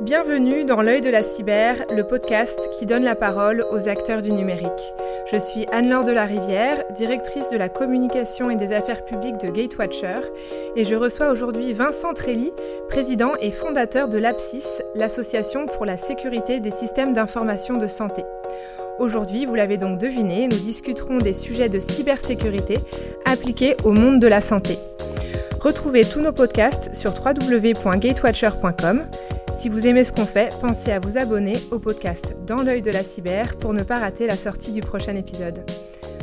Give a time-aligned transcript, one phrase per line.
[0.00, 4.32] Bienvenue dans L'œil de la cyber, le podcast qui donne la parole aux acteurs du
[4.32, 4.68] numérique.
[5.30, 9.50] Je suis Anne-Laure de la Rivière, directrice de la communication et des affaires publiques de
[9.50, 10.20] Gatewatcher,
[10.74, 12.52] et je reçois aujourd'hui Vincent Trelli,
[12.88, 18.24] président et fondateur de l'APSIS, l'association pour la sécurité des systèmes d'information de santé.
[18.98, 22.78] Aujourd'hui, vous l'avez donc deviné, nous discuterons des sujets de cybersécurité
[23.24, 24.76] appliqués au monde de la santé.
[25.60, 29.04] Retrouvez tous nos podcasts sur www.gatewatcher.com.
[29.56, 32.90] Si vous aimez ce qu'on fait, pensez à vous abonner au podcast Dans l'œil de
[32.90, 35.64] la cyber pour ne pas rater la sortie du prochain épisode.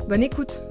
[0.07, 0.61] Bonne écoute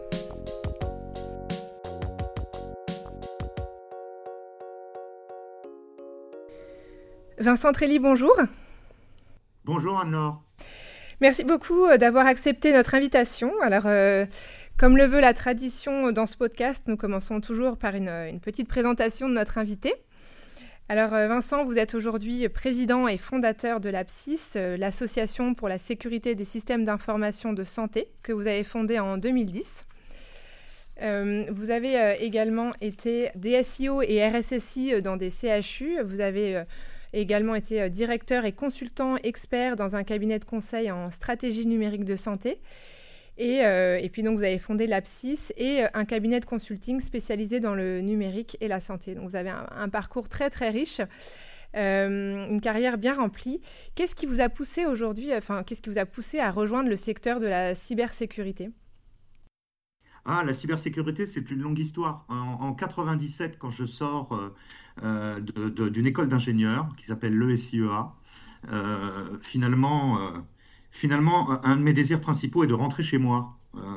[7.38, 8.36] Vincent Trelli, bonjour.
[9.64, 10.42] Bonjour Anne-Laure.
[11.20, 13.52] Merci beaucoup euh, d'avoir accepté notre invitation.
[13.62, 14.26] Alors, euh,
[14.78, 18.68] comme le veut la tradition dans ce podcast, nous commençons toujours par une, une petite
[18.68, 19.94] présentation de notre invité.
[20.90, 26.34] Alors euh, Vincent, vous êtes aujourd'hui président et fondateur de l'APSIS, l'association pour la sécurité
[26.34, 29.86] des systèmes d'information de santé, que vous avez fondée en 2010.
[31.00, 36.02] vous avez également été DSIO et RSSI dans des CHU.
[36.02, 36.64] Vous avez
[37.12, 42.04] également été euh, directeur et consultant expert dans un cabinet de conseil en stratégie numérique
[42.04, 42.60] de santé.
[43.42, 47.00] Et, euh, et, puis donc vous avez fondé l'Apsis et euh, un cabinet de consulting
[47.00, 49.14] spécialisé dans le numérique et la santé.
[49.14, 51.00] Donc vous avez un, parcours très très riche,
[51.72, 53.62] une carrière bien remplie.
[53.94, 56.96] Qu'est-ce qui vous a poussé aujourd'hui, enfin qu'est-ce qui vous a poussé à rejoindre le
[56.96, 58.70] secteur de la cybersécurité?
[60.26, 62.26] Ah, la cybersécurité, c'est une longue histoire.
[62.28, 64.38] En, 97, quand je sors
[65.02, 68.12] euh, d'une école d'ingénieurs qui s'appelle l'ESIEA.
[68.70, 70.30] Euh, finalement, euh,
[70.90, 73.48] finalement, un de mes désirs principaux est de rentrer chez moi.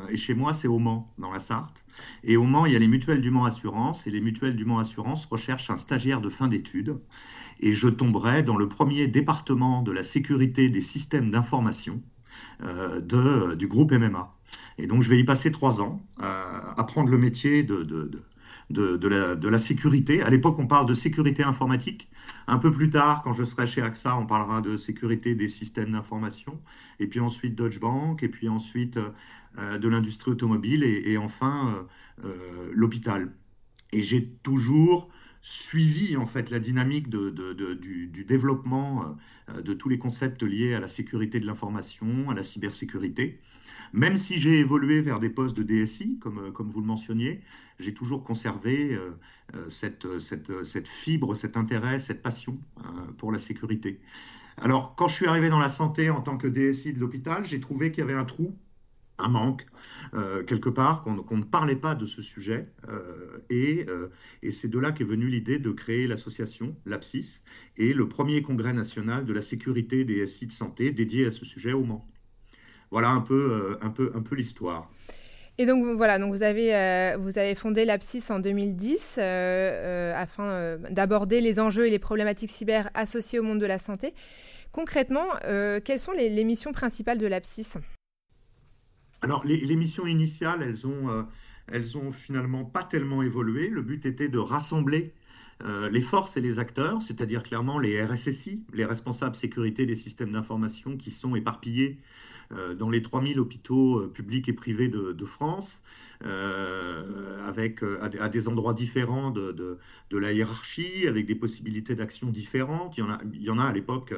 [0.09, 1.83] et chez moi, c'est au Mans, dans la Sarthe.
[2.23, 4.07] Et au Mans, il y a les mutuelles du Mans Assurance.
[4.07, 6.99] Et les mutuelles du Mans Assurance recherchent un stagiaire de fin d'études.
[7.59, 12.01] Et je tomberai dans le premier département de la sécurité des systèmes d'information
[12.61, 14.35] de, du groupe MMA.
[14.77, 16.01] Et donc, je vais y passer trois ans,
[16.77, 18.21] apprendre le métier de, de, de,
[18.69, 20.21] la, sécurité.
[20.21, 22.09] À l'époque, on parle de sécurité informatique.
[22.47, 25.91] Un peu plus tard, quand je serai chez AXA, on parlera de sécurité des systèmes
[25.91, 26.59] d'information.
[26.99, 28.97] Et puis ensuite Deutsche Bank, et puis ensuite
[29.57, 31.87] euh, de l'industrie automobile, et, enfin
[32.23, 33.33] euh, euh, l'hôpital.
[33.91, 35.09] Et j'ai toujours
[35.41, 37.29] suivi en fait la dynamique de,
[37.73, 39.17] du, développement
[39.61, 43.41] de tous les concepts liés à la sécurité de l'information, à la cybersécurité.
[43.93, 47.41] Même si j'ai évolué vers des postes de DSI, comme, comme vous le mentionniez,
[47.79, 49.11] j'ai toujours conservé euh,
[49.55, 53.99] euh, cette, cette, cette, fibre, cet intérêt, cette passion euh, pour la sécurité.
[54.57, 57.59] Alors, quand je suis arrivé dans la santé en tant que DSI de l'hôpital, j'ai
[57.59, 58.55] trouvé qu'il y avait un trou,
[59.17, 59.65] un manque,
[60.47, 62.67] quelque part, qu'on ne parlait pas de ce sujet.
[63.49, 63.85] et,
[64.41, 67.41] et c'est de là qu'est venue l'idée de créer l'association, l'APSIS,
[67.77, 71.73] et le premier congrès national de la sécurité des de santé dédié à ce sujet
[71.73, 72.07] au Mans.
[72.93, 74.87] Voilà un peu, un peu, un peu l'histoire.
[75.57, 80.13] Et donc voilà, donc vous avez, euh, vous avez fondé l'Apsis en 2010 euh, euh,
[80.15, 84.13] afin d'aborder les enjeux et les problématiques cyber associées au monde de la santé.
[84.71, 85.25] Concrètement,
[85.83, 87.77] quelles sont les, missions principales de l'Apsis
[89.23, 91.27] Alors les, les, missions initiales, elles ont,
[91.71, 93.69] elles ont finalement pas tellement évolué.
[93.69, 95.13] Le but était de rassembler
[95.91, 100.97] les forces et les acteurs, c'est-à-dire clairement les RSSI, les responsables sécurité des systèmes d'information
[100.97, 102.22] qui sont éparpillés euh,
[102.77, 105.81] dans les 3000 hôpitaux euh, publics et privés de, France,
[106.23, 109.77] euh, avec, à, des endroits différents de,
[110.11, 112.97] la hiérarchie, avec des possibilités d'action différentes.
[112.97, 114.13] Il y en a, il y en a à l'époque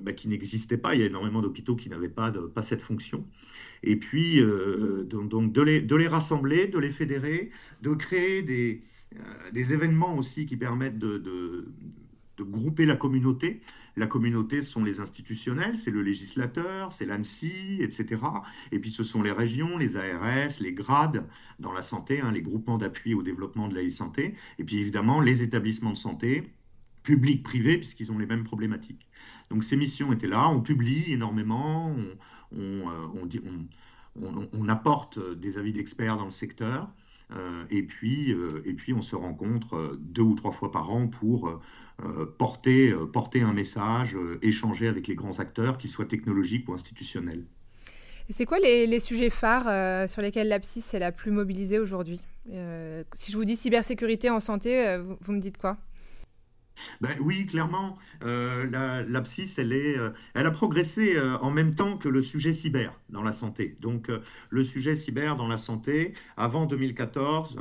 [0.00, 0.94] bah, qui n'existaient pas.
[0.94, 3.26] Il y a énormément d'hôpitaux qui n'avaient pas, pas cette fonction.
[3.82, 4.40] Et puis,
[5.06, 7.50] donc de, les, de, les, rassembler, de les fédérer,
[7.82, 8.82] de créer des,
[9.52, 11.68] des événements aussi qui permettent de,
[12.38, 13.60] de grouper la communauté.
[13.96, 18.22] La communauté, ce sont les institutionnels, c'est le législateur, c'est l'ANSI, etc.
[18.70, 21.26] Et puis ce sont les régions, les ARS, les grades
[21.58, 24.34] dans la santé, hein, les groupements d'appui au développement de la e-santé.
[24.58, 26.52] Et puis évidemment, les établissements de santé,
[27.02, 29.08] publics, privés, puisqu'ils ont les mêmes problématiques.
[29.50, 31.94] Donc ces missions étaient là, on publie énormément,
[32.52, 32.82] on,
[34.52, 36.88] on apporte des avis d'experts dans le secteur.
[37.36, 40.90] Euh, et, puis, euh, et puis, on se rencontre euh, deux ou trois fois par
[40.90, 41.60] an pour
[42.38, 47.44] porter, porter un message, échanger avec les grands acteurs, qu'ils soient technologiques ou institutionnels.
[48.28, 52.20] Et c'est quoi les, sujets phares sur lesquels l'APSIS est la plus mobilisée aujourd'hui?
[52.46, 55.78] Si je vous dis cybersécurité en santé, vous me dites quoi?
[57.00, 61.96] Ben oui, clairement, euh, l'abscisse, elle, est, euh, elle a progressé euh, en même temps
[61.96, 63.76] que le sujet cyber dans la santé.
[63.80, 64.10] Donc,
[64.50, 67.56] le sujet cyber dans la santé, avant 2014,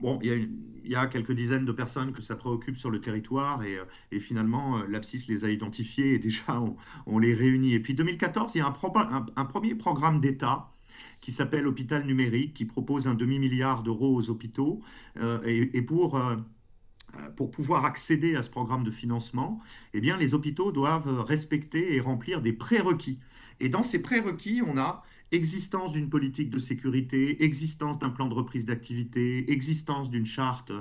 [0.00, 0.50] bon, il
[0.84, 3.78] y, a quelques dizaines de personnes que ça préoccupe sur le territoire et,
[4.10, 6.62] et finalement, l'APSIS les a identifiés et déjà
[7.06, 7.74] on, les réunit.
[7.74, 10.70] Et puis 2014, il y a un, premier programme d'État
[11.20, 14.80] qui s'appelle Hôpital numérique, qui propose un demi-milliard d'euros aux hôpitaux.
[15.44, 16.18] et, pour
[17.18, 19.60] euh, pour pouvoir accéder à ce programme de financement,
[19.92, 23.18] eh bien, les hôpitaux doivent respecter et remplir des prérequis.
[23.60, 28.34] Et dans ces prérequis, on a existence d'une politique de sécurité, existence d'un plan de
[28.34, 30.72] reprise d'activité, existence d'une charte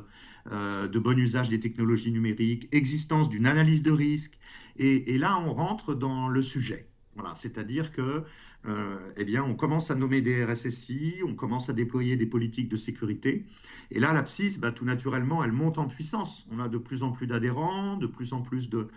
[0.51, 4.37] euh, de bon usage des technologies numériques, existence d'une analyse de risque.
[4.77, 6.87] Et, là, on rentre dans le sujet.
[7.15, 8.23] Voilà, c'est-à-dire que
[8.65, 12.69] euh, eh bien, on commence à nommer des RSSI, on commence à déployer des politiques
[12.69, 13.45] de sécurité.
[13.91, 16.47] Et là, l'APSIS, bah, tout naturellement, elle monte en puissance.
[16.51, 18.87] On a de plus en plus d'adhérents, de plus en plus de,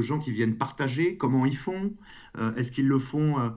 [0.00, 1.92] gens qui viennent partager comment ils font.
[2.38, 3.52] Euh, est-ce qu'ils le font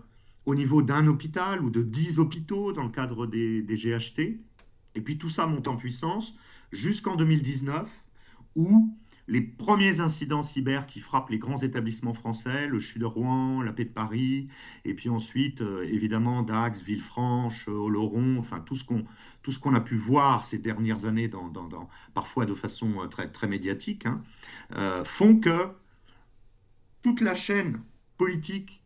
[0.48, 4.40] au niveau d'un hôpital ou de dix hôpitaux dans le cadre des, des GHT
[4.96, 6.36] Et puis tout ça monte en puissance
[6.72, 7.90] jusqu'en 2019,
[8.56, 8.90] où
[9.28, 13.74] les premiers incidents cyber qui frappent les grands établissements français, le CHU de Rouen, la
[13.74, 14.48] Paix de Paris,
[14.86, 18.86] et puis ensuite, euh, évidemment, Dax, Villefranche, euh, Oloron, enfin tout ce
[19.60, 21.52] qu'on a pu voir ces dernières années, dans,
[22.14, 24.22] parfois de façon euh, très, très médiatique, hein,
[25.04, 25.68] font que
[27.02, 27.82] toute la chaîne
[28.18, 28.77] politique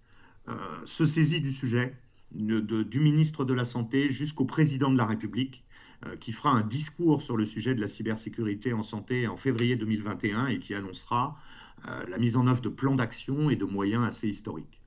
[0.85, 1.95] se saisit du sujet,
[2.31, 5.63] du ministre de la Santé jusqu'au président de la République.
[6.07, 9.75] Euh, qui fera un discours sur le sujet de la cybersécurité en santé en février
[9.75, 11.37] 2021 et qui annoncera
[11.87, 14.80] euh, la mise en œuvre de plans d'action et de moyens assez historiques.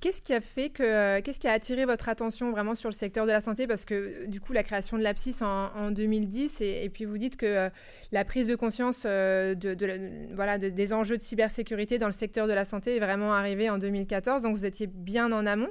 [0.00, 2.94] Qu'est-ce qui a fait que, euh, qu'est-ce qui a attiré votre attention vraiment sur le
[2.94, 3.66] secteur de la santé?
[3.66, 7.70] Parce que du coup, la création de l'APSIS en, 2010, et, puis vous dites que
[8.12, 13.00] la prise de conscience des enjeux de cybersécurité dans le secteur de la santé est
[13.00, 15.70] vraiment arrivée en 2014, donc vous étiez bien en amont.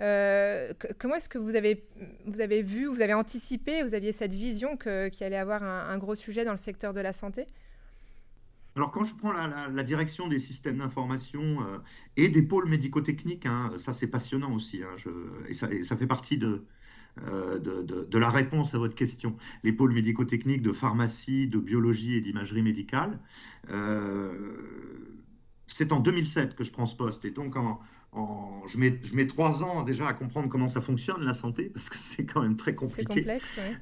[0.00, 1.84] Euh, comment est-ce que vous avez,
[2.26, 6.14] vous avez vu, vous avez anticipé, vous aviez cette vision qu'il allait avoir un, gros
[6.14, 7.46] sujet dans le secteur de la santé?
[8.78, 11.78] Alors quand je prends la, direction des systèmes d'information euh,
[12.16, 14.94] et des pôles médico-techniques, hein, ça c'est passionnant aussi, hein,
[15.48, 19.36] et, ça, fait partie euh, de, de, la réponse à votre question.
[19.64, 23.18] Les pôles médico-techniques de pharmacie, de biologie et d'imagerie médicale.
[25.66, 27.80] c'est en 2007 que je prends ce poste, et donc en,
[28.14, 31.88] je, mets, je mets trois ans déjà à comprendre comment ça fonctionne la santé, parce
[31.88, 33.26] que c'est quand même très compliqué.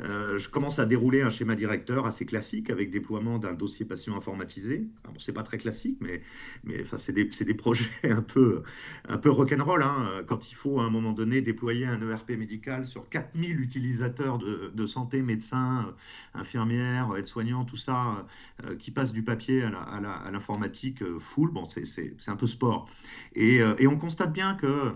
[0.00, 4.16] Euh, je commence à dérouler un schéma directeur assez classique avec déploiement d'un dossier patient
[4.16, 4.86] informatisé.
[5.02, 6.20] Enfin, bon, c'est pas très classique, mais,
[6.64, 8.62] mais enfin, c'est des, des, projets un peu,
[9.08, 9.82] un peu rock'n'roll.
[9.82, 14.38] Hein, quand il faut à un moment donné déployer un ERP médical sur 4000 utilisateurs
[14.38, 15.94] de, de santé, médecins,
[16.34, 18.26] infirmières, aides-soignants, tout ça,
[18.64, 21.50] euh, qui passent du papier à l'informatique euh, full.
[21.50, 22.88] Bon, c'est un peu sport.
[23.34, 24.94] Et, et on constate bien que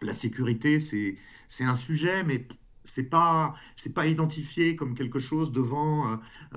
[0.00, 2.46] la sécurité, c'est un sujet, mais
[2.84, 6.16] c'est pas c'est pas identifié comme quelque chose devant euh,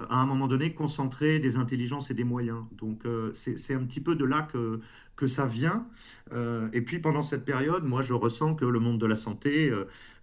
[0.10, 2.66] à un moment donné concentrer des intelligences et des moyens.
[2.74, 4.82] Donc euh, c'est un petit peu de là que
[5.16, 5.88] que ça vient.
[6.34, 9.72] Euh, et puis pendant cette période moi je ressens que le monde de la santé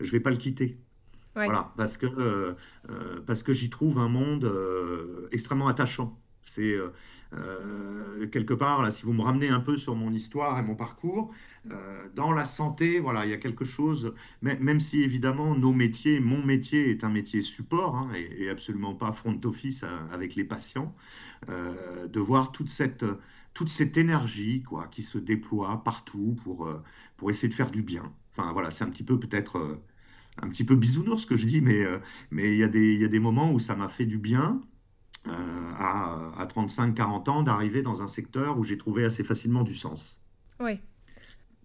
[0.00, 0.78] je vais pas le quitter.
[1.34, 2.54] Voilà parce que
[3.26, 4.50] parce que j'y trouve un monde
[5.32, 6.18] extrêmement attachant.
[6.42, 6.76] C'est
[8.30, 11.32] quelque part là si vous me ramenez un peu sur mon histoire et mon parcours
[11.70, 16.20] euh, dans la santé, voilà, il y a quelque chose, même si évidemment nos métiers,
[16.20, 20.44] mon métier est un métier support hein, et, absolument pas front office euh, avec les
[20.44, 20.94] patients,
[21.48, 23.06] euh, de voir toute cette,
[23.54, 26.68] toute cette énergie quoi, qui se déploie partout pour,
[27.16, 28.12] pour essayer de faire du bien.
[28.32, 29.80] Enfin voilà, c'est un petit peu peut-être
[30.42, 31.84] un petit peu bisounours ce que je dis, mais
[32.30, 34.60] mais y, il y a des moments où ça m'a fait du bien.
[35.26, 40.20] À, à 35-40 ans d'arriver dans un secteur où j'ai trouvé assez facilement du sens.
[40.60, 40.80] Oui,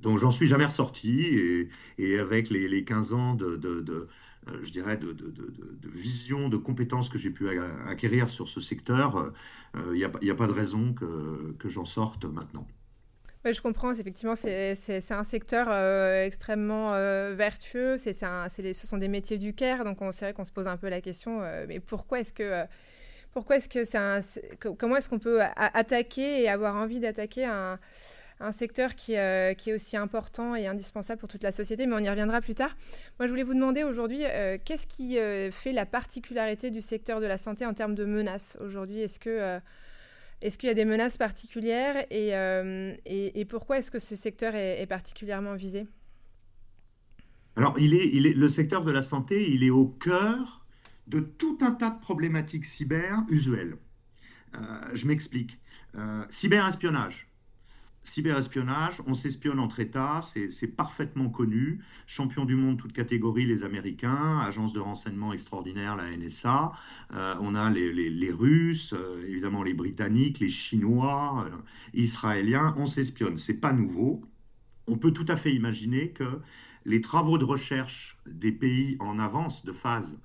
[0.01, 4.07] donc j'en suis jamais ressorti et, et avec les, les, 15 ans de, de, de
[4.49, 7.49] euh, je dirais, de, de, vision, de compétences que j'ai pu
[7.87, 9.33] acquérir sur ce secteur,
[9.75, 12.65] il euh, n'y a, a, pas de raison que, que j'en sorte maintenant.
[13.43, 13.91] Oui, je comprends.
[13.91, 16.91] Effectivement, c'est un secteur euh, extrêmement
[17.35, 17.97] vertueux.
[17.97, 19.83] C'est ce sont des métiers du CARE.
[19.83, 22.65] Donc, c'est vrai qu'on se pose un peu la question, mais pourquoi est-ce que...
[23.33, 24.21] pourquoi est-ce que c'est un,
[24.77, 27.79] comment est-ce qu'on peut attaquer et avoir envie d'attaquer un,
[28.53, 32.00] secteur qui, euh, qui, est aussi important et indispensable pour toute la société, mais on
[32.00, 32.75] y reviendra plus tard.
[33.19, 37.19] Moi, je voulais vous demander aujourd'hui, euh, qu'est-ce qui euh, fait la particularité du secteur
[37.19, 39.01] de la santé en termes de menaces aujourd'hui?
[39.01, 39.59] Est-ce que
[40.41, 45.55] est-ce qu'il y a des menaces particulières et, pourquoi est-ce que ce secteur est, particulièrement
[45.55, 45.86] visé?
[47.57, 50.58] Alors, il est, le secteur de la santé, il est au cœur
[51.09, 53.77] de tout un tas de problématiques cyber usuelles.
[54.93, 55.59] je m'explique.
[56.29, 57.29] cyberespionnage,
[58.09, 61.79] Cyberespionnage, on s'espionne entre États, c'est parfaitement connu.
[62.07, 66.71] Champion du monde, toute catégorie, les Américains, agence de renseignement extraordinaire, la NSA.
[67.13, 71.55] Euh, on a les, Russes, euh, évidemment les Britanniques, les Chinois, euh,
[71.93, 72.73] Israéliens.
[72.77, 74.21] On s'espionne, c'est pas nouveau.
[74.87, 76.39] On peut tout à fait imaginer que
[76.85, 80.17] les travaux de recherche des pays en avance de phase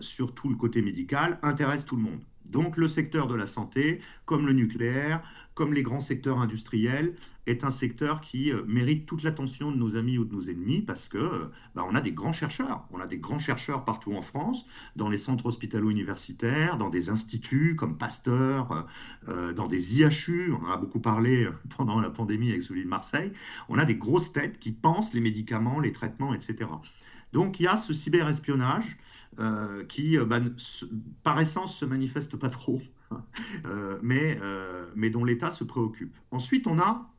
[0.00, 2.20] sur tout le côté médical intéressent tout le monde.
[2.50, 5.22] Donc le secteur de la santé, comme le nucléaire,
[5.54, 7.14] comme les grands secteurs industriels,
[7.46, 10.82] est un secteur qui euh, mérite toute l'attention de nos amis ou de nos ennemis
[10.82, 12.86] parce que euh, bah, on a des grands chercheurs.
[12.92, 17.76] On a des grands chercheurs partout en France, dans les centres hospitalo-universitaires, dans des instituts
[17.76, 18.86] comme Pasteur,
[19.28, 20.52] euh, dans des IHU.
[20.52, 23.32] On en a beaucoup parlé pendant la pandémie avec celui de Marseille.
[23.68, 26.68] On a des grosses têtes qui pensent les médicaments, les traitements, etc.
[27.32, 28.98] Donc il y a ce cyberespionnage
[29.38, 30.40] euh, qui, euh, bah,
[31.22, 32.82] par essence, se manifeste pas trop,
[33.64, 34.38] euh, mais,
[34.94, 36.16] mais dont l'État se préoccupe.
[36.30, 37.10] Ensuite, on a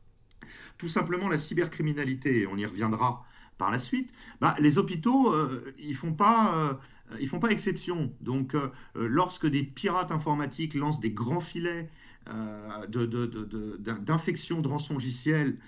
[0.78, 3.24] tout simplement la cybercriminalité, et on y reviendra
[3.58, 4.12] par la suite.
[4.40, 5.34] Bah, les hôpitaux,
[5.78, 6.78] ils font pas...
[7.20, 8.12] ils font pas exception.
[8.20, 8.56] Donc,
[8.94, 11.88] lorsque des pirates informatiques lancent des grands filets
[12.26, 15.58] d'infection de, de, de, de rançongiciel,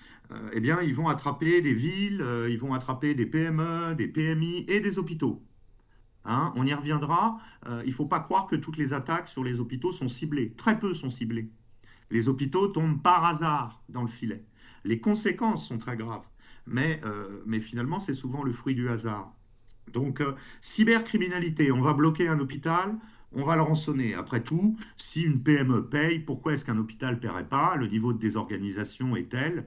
[0.53, 4.79] eh bien, ils vont attraper des villes, ils vont attraper des PME, des PMI et
[4.79, 5.43] des hôpitaux.
[6.25, 7.37] Hein, on y reviendra.
[7.67, 10.53] Euh, il ne faut pas croire que toutes les attaques sur les hôpitaux sont ciblées.
[10.53, 11.49] Très peu sont ciblées.
[12.09, 14.43] Les hôpitaux tombent par hasard dans le filet.
[14.83, 16.25] Les conséquences sont très graves.
[16.67, 19.33] Mais, euh, finalement, c'est souvent le fruit du hasard.
[19.93, 22.95] Donc, euh, cybercriminalité, on va bloquer un hôpital,
[23.33, 24.13] on va le rançonner.
[24.13, 27.75] Après tout, si une PME paye, pourquoi est-ce qu'un hôpital ne paierait pas?
[27.75, 29.65] Le niveau de désorganisation est tel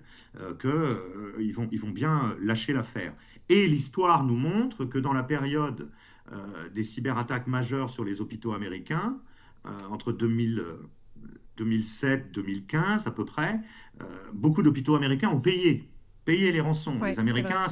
[0.61, 3.13] qu'ils vont, ils vont bien lâcher l'affaire.
[3.49, 5.89] Et l'histoire nous montre que dans la période
[6.33, 9.19] euh, des cyberattaques majeures sur les hôpitaux américains
[9.65, 13.59] euh, entre 2007 2015 à peu près.
[14.03, 15.89] Euh, beaucoup d'hôpitaux américains ont payé
[16.29, 17.03] payé les rançons.
[17.03, 17.69] les Américains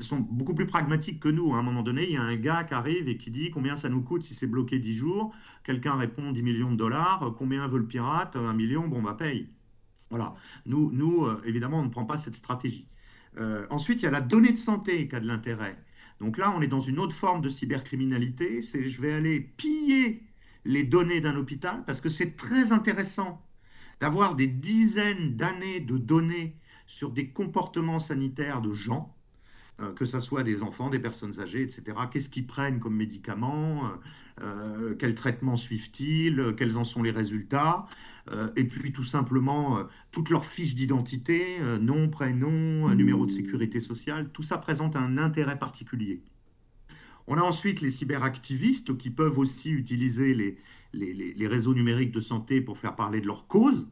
[0.00, 1.54] sont beaucoup plus pragmatiques que nous.
[1.54, 3.74] À un moment donné, il y a un gars qui arrive et qui dit combien
[3.74, 5.34] ça nous coûte si c'est bloqué 10 jours?
[5.64, 7.34] Quelqu'un répond 10 millions de dollars.
[7.38, 8.36] Combien veut le pirate?
[8.36, 9.48] Un million, bon, bah paye.
[10.10, 10.34] Voilà.
[10.66, 12.86] Nous, nous évidemment, on ne prend pas cette stratégie.
[13.70, 15.78] ensuite, il y a la donnée de santé qui a de l'intérêt.
[16.20, 18.60] Donc là, on est dans une autre forme de cybercriminalité.
[18.60, 20.22] C'est je vais aller piller
[20.66, 23.42] les données d'un hôpital parce que c'est très intéressant
[24.02, 26.56] d'avoir des dizaines d'années de données
[26.90, 29.14] sur des comportements sanitaires de gens,
[29.80, 31.96] euh, que ce soit des enfants, des personnes âgées, etc.
[32.10, 33.88] Qu'est-ce qu'ils prennent comme médicaments euh,
[34.42, 37.86] euh, Quels traitements suivent-ils Quels en sont les résultats
[38.54, 44.42] et puis tout simplement toutes leurs fiches d'identité, nom, prénom, numéro de sécurité sociale, tout
[44.42, 46.22] ça présente un intérêt particulier.
[47.26, 50.56] On a ensuite les cyberactivistes qui peuvent aussi utiliser les,
[50.92, 53.88] les, réseaux numériques de santé pour faire parler de leur cause,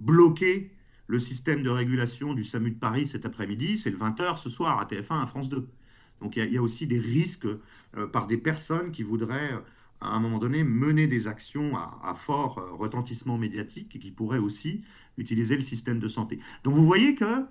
[0.00, 0.70] bloquer
[1.06, 4.80] le système de régulation du SAMU de Paris cet après-midi, c'est le 20h ce soir
[4.80, 5.68] à TF1 à France 2.
[6.20, 7.46] Donc il y, a aussi des risques
[8.12, 9.52] par des personnes qui voudraient
[10.00, 14.38] à un moment donné, mener des actions à, fort euh, retentissement médiatique et qui pourraient
[14.38, 14.84] aussi
[15.16, 16.38] utiliser le système de santé.
[16.64, 17.46] Donc vous voyez que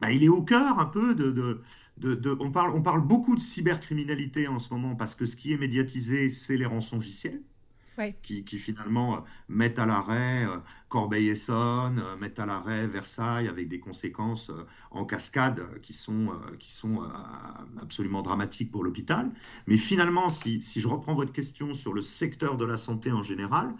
[0.00, 1.30] bah, il est au cœur un peu de,
[1.96, 5.52] de, on, parle, on parle beaucoup de cybercriminalité en ce moment parce que ce qui
[5.52, 7.42] est médiatisé, c'est les rançongiciels
[8.22, 10.58] qui, finalement euh, mettent à l'arrêt euh,
[10.88, 14.50] Corbeil-Essonne, euh, mettent à l'arrêt Versailles avec des conséquences
[14.90, 17.02] en cascade qui sont, qui sont
[17.80, 19.30] absolument dramatiques pour l'hôpital.
[19.66, 23.22] Mais finalement, si, si, je reprends votre question sur le secteur de la santé en
[23.22, 23.74] général,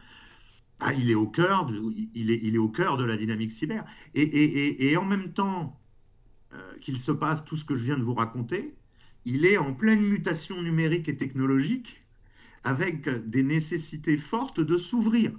[0.81, 1.81] bah, il, est au cœur de,
[2.15, 3.85] il, est, il est au cœur de la dynamique cyber.
[4.15, 5.81] Et, et, et en même temps
[6.81, 8.77] qu'il se passe tout ce que je viens de vous raconter,
[9.25, 12.04] il est en pleine mutation numérique et technologique
[12.65, 15.33] avec des nécessités fortes de s'ouvrir.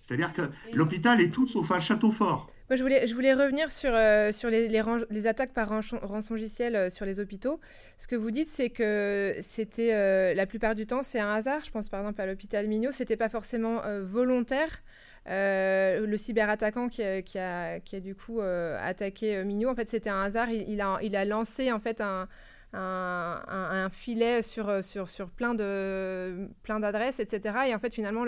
[0.00, 0.42] C'est-à-dire que
[0.74, 2.52] l'hôpital est tout sauf un château fort.
[2.72, 6.90] Moi, je voulais, je voulais revenir sur, euh, sur les, les, attaques par rançongiciel euh,
[6.90, 7.60] sur les hôpitaux.
[7.98, 11.60] Ce que vous dites, c'est que c'était euh, la plupart du temps, c'est un hasard.
[11.64, 14.82] Je pense par exemple à l'hôpital Mignot, c'était pas forcément volontaire.
[15.26, 20.10] le cyberattaquant qui a, qui, a, qui a du coup attaqué Mignot, en fait, c'était
[20.10, 20.50] un hasard.
[20.50, 22.26] Il, il, a, il a lancé en fait un,
[22.72, 27.58] un, filet sur, sur, sur plein de plein d'adresses, etc.
[27.68, 28.24] Et en fait, finalement,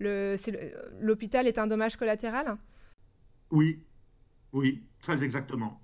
[0.00, 2.56] l'hôpital le, est un dommage collatéral
[3.50, 3.80] Oui,
[4.52, 5.80] oui, très exactement.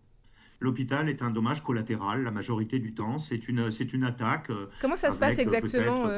[0.61, 3.19] L'hôpital est un dommage collatéral la majorité du temps.
[3.19, 4.51] C'est une, une attaque.
[4.51, 6.09] Euh, Comment ça se passe exactement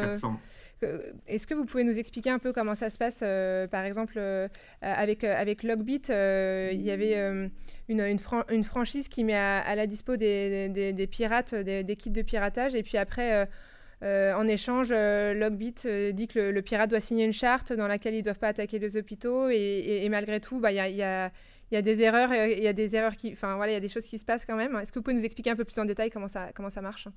[1.27, 4.15] est-ce que vous pouvez nous expliquer un peu comment ça se passe euh, Par exemple,
[4.19, 4.47] euh,
[4.83, 7.49] avec, euh, avec Logbit, il y avait
[7.89, 12.99] une, franchise qui met à, la dispo des, pirates, des, kits de piratage, et puis
[12.99, 13.49] après,
[14.03, 18.25] en échange, Logbit dit que le, pirate doit signer une charte dans laquelle ils ne
[18.25, 21.31] doivent pas attaquer les hôpitaux, et, malgré tout, bah, il y, a,
[21.71, 23.81] y a des erreurs, il y a des erreurs qui, enfin voilà, il y a
[23.81, 24.77] des choses qui se passent quand même.
[24.77, 27.09] Est-ce que vous pouvez nous expliquer un peu plus en détail comment ça marche?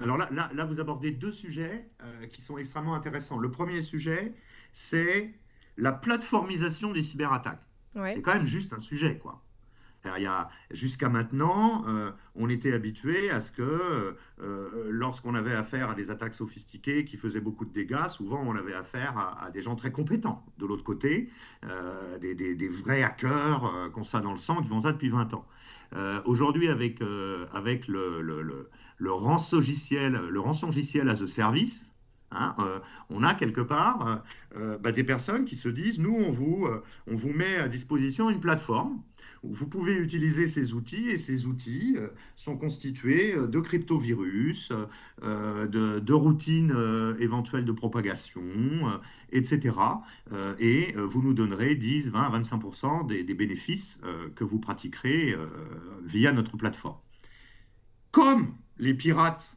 [0.00, 1.90] Alors là, là, là, vous abordez deux sujets
[2.30, 3.38] qui sont extrêmement intéressants.
[3.38, 4.32] Le premier sujet,
[4.72, 5.34] c'est
[5.76, 7.62] la plateformisation des cyberattaques.
[7.94, 9.42] C'est quand même juste un sujet, quoi.
[10.16, 15.54] Il y a, jusqu'à maintenant, euh, on était habitué à ce que euh, lorsqu'on avait
[15.54, 19.50] affaire à des attaques sophistiquées qui faisaient beaucoup de dégâts, souvent on avait affaire à,
[19.50, 20.46] des gens très compétents.
[20.58, 21.30] De l'autre côté,
[21.64, 25.34] euh, des, vrais hackers qui ont ça dans le sang, qui font ça depuis 20
[25.34, 25.46] ans.
[26.26, 27.02] Aujourd'hui, avec,
[27.52, 31.88] avec le, le, le, le rançongiciel, le rançongiciel as a service,
[32.30, 32.78] Hein, euh,
[33.08, 34.16] on a quelque part euh,
[34.56, 36.68] euh, bah, des personnes qui se disent, nous, on vous,
[37.06, 39.02] on vous met à disposition une plateforme
[39.42, 41.96] où vous pouvez utiliser ces outils et ces outils
[42.34, 44.72] sont constitués de cryptovirus,
[45.22, 46.74] de, de, routines
[47.20, 48.42] éventuelles de propagation,
[49.30, 49.76] etc.
[50.58, 54.00] et vous nous donnerez 10, 20, 25% des, des bénéfices
[54.34, 55.36] que vous pratiquerez
[56.04, 56.98] via notre plateforme.
[58.10, 59.56] Comme les pirates,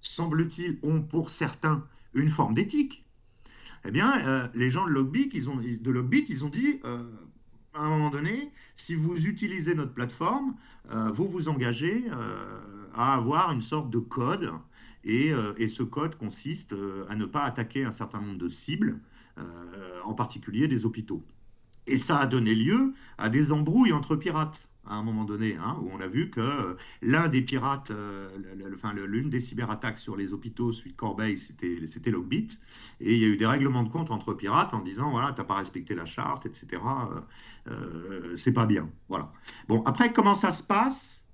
[0.00, 3.04] semble-t-il, ont pour certains une forme d'éthique.
[3.84, 7.02] Eh bien, euh, les gens de Logbit, ils ont, dit, euh,
[7.74, 10.54] à un moment donné, si vous utilisez notre plateforme,
[10.92, 12.04] euh, vous vous engagez
[12.94, 14.52] à avoir une sorte de code,
[15.04, 16.76] et, et ce code consiste
[17.08, 19.00] à ne pas attaquer un certain nombre de cibles,
[20.04, 21.24] en particulier des hôpitaux.
[21.88, 25.78] Et ça a donné lieu à des embrouilles entre pirates à un moment donné, hein,
[25.82, 28.28] où on a vu que euh, l'un des pirates, euh,
[29.06, 32.48] l'une des cyberattaques sur les hôpitaux suite Corbeil, c'était c'était Logbit,
[33.00, 35.44] et il y a eu des règlements de compte entre pirates en disant voilà t'as
[35.44, 36.82] pas respecté la charte, etc.
[37.68, 39.32] Euh, c'est pas bien, voilà.
[39.68, 41.26] Bon après comment ça se passe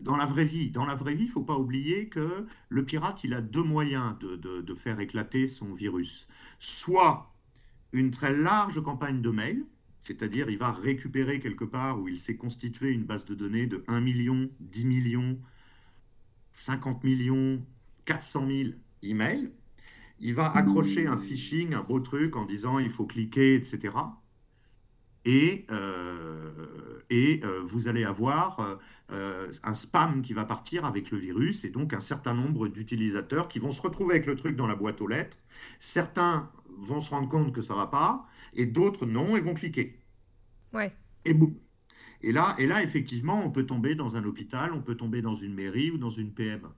[0.00, 3.24] dans la vraie vie, dans la vraie vie, il faut pas oublier que le pirate,
[3.24, 6.28] il a deux moyens de, de faire éclater son virus.
[6.58, 7.32] Soit
[7.92, 9.64] une très large campagne de mails,
[10.02, 13.84] c'est-à-dire, il va récupérer quelque part où il s'est constitué une base de données de
[13.86, 15.38] 1 million, 10 millions,
[16.50, 17.64] 50 millions,
[18.04, 18.70] 400 000
[19.04, 19.50] emails.
[20.18, 23.90] Il va accrocher un phishing, un beau truc en disant il faut cliquer, etc.
[25.24, 28.78] Et, euh, et euh, vous allez avoir
[29.12, 33.46] euh, un spam qui va partir avec le virus et donc un certain nombre d'utilisateurs
[33.46, 35.38] qui vont se retrouver avec le truc dans la boîte aux lettres.
[35.78, 39.98] Certains vont se rendre compte que ça va pas, et d'autres non, et vont cliquer.
[40.72, 40.92] Ouais.
[41.24, 41.54] Et boum.
[42.22, 45.34] Et là, et là, effectivement, on peut tomber dans un hôpital, on peut tomber dans
[45.34, 46.68] une mairie ou dans une PME.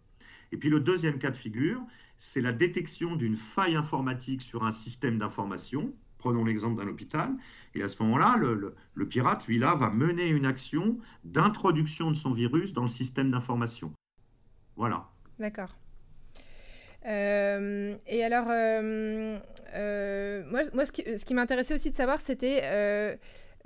[0.53, 1.83] Et puis le deuxième cas de figure,
[2.17, 5.95] c'est la détection d'une faille informatique sur un système d'information.
[6.19, 7.37] Prenons l'exemple d'un hôpital.
[7.75, 12.17] Et à ce moment-là, le, le, pirate, lui, là, va mener une action d'introduction de
[12.17, 13.93] son virus dans le système d'information.
[14.77, 15.11] Voilà.
[15.39, 15.77] D'accord.
[17.07, 19.39] Euh, et alors, euh,
[19.75, 22.63] euh, moi, ce qui, m'intéressait aussi de savoir, c'était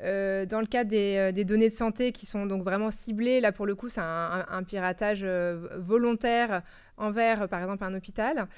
[0.01, 3.41] dans le cas des, des, données de santé qui sont donc vraiment ciblées.
[3.41, 6.63] Là, pour le coup, c'est un, piratage volontaire
[6.97, 8.49] envers, par exemple, un hôpital,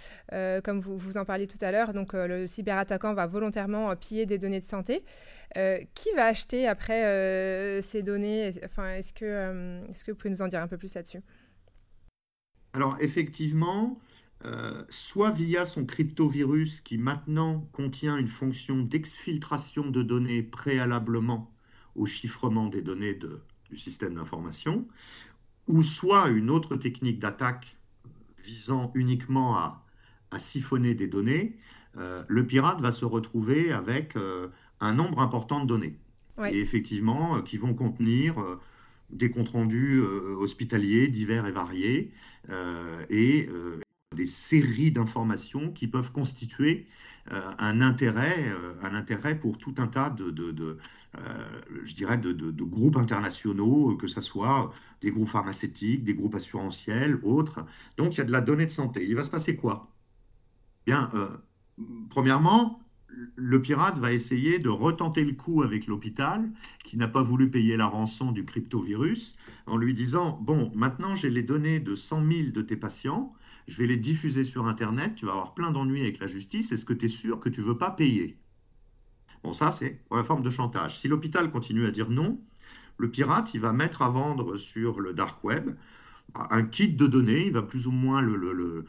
[0.65, 1.93] comme vous, vous en parliez tout à l'heure.
[1.93, 5.05] Donc, le cyberattaquant va volontairement piller des données de santé.
[5.95, 8.51] qui va acheter après ces données?
[8.65, 11.21] Enfin, est-ce que, est-ce que vous pouvez nous en dire un peu plus là-dessus?
[12.73, 13.99] Alors, effectivement,
[14.47, 21.53] euh, soit via son cryptovirus qui maintenant contient une fonction d'exfiltration de données préalablement
[21.95, 23.19] au chiffrement des données
[23.69, 24.89] du système d'information,
[25.67, 27.77] ou soit une autre technique d'attaque
[28.43, 29.85] visant uniquement à,
[30.39, 31.59] siphonner des données,
[31.99, 34.49] euh, le pirate va se retrouver avec euh,
[34.81, 35.99] un nombre important de données.
[36.47, 38.37] Et effectivement, qui vont contenir
[39.11, 42.13] des comptes rendus hospitaliers divers et variés,
[43.11, 43.47] et
[44.17, 46.89] des séries d'informations qui peuvent constituer
[47.31, 50.79] euh, un, intérêt, euh, un intérêt pour tout un tas de,
[51.17, 52.33] euh, je dirais de,
[52.65, 57.65] groupes internationaux, que ce soit des groupes pharmaceutiques, des groupes assurantiels, autres.
[57.99, 59.07] Donc il y a de la donnée de santé.
[59.09, 59.93] Il va se passer quoi?
[60.87, 61.09] Bien,
[62.09, 62.81] premièrement,
[63.37, 66.51] le pirate va essayer de retenter le coup avec l'hôpital
[66.83, 71.31] qui n'a pas voulu payer la rançon du cryptovirus en lui disant, bon, maintenant j'ai
[71.31, 73.35] les données de 100 000 de tes patients,
[73.69, 76.85] je vais les diffuser sur Internet, tu vas avoir plein d'ennuis avec la justice, est-ce
[76.85, 78.39] que tu es sûr que tu veux pas payer?
[79.43, 80.99] Bon, ça, c'est une forme de chantage.
[80.99, 82.41] Si l'hôpital continue à dire non,
[82.99, 85.71] le pirate, il va mettre à vendre sur le dark web
[86.35, 88.85] un kit de données, il va plus ou moins le,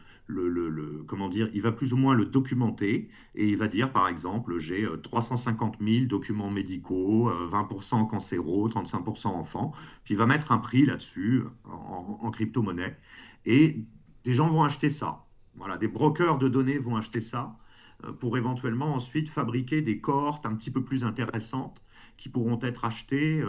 [1.08, 4.60] comment dire, il va plus ou moins le documenter et il va dire par exemple
[4.60, 9.72] j'ai 350 euh, 000 documents médicaux, 20% cancéro, 35% enfants,
[10.04, 12.98] puis il va mettre un prix là-dessus en, en crypto-monnaie
[13.46, 13.86] et
[14.24, 15.26] des gens vont acheter ça.
[15.56, 17.58] Voilà, des brokers de données vont acheter ça
[18.06, 21.84] euh, pour éventuellement ensuite fabriquer des cohortes un petit peu plus intéressantes
[22.18, 23.44] qui pourront être achetés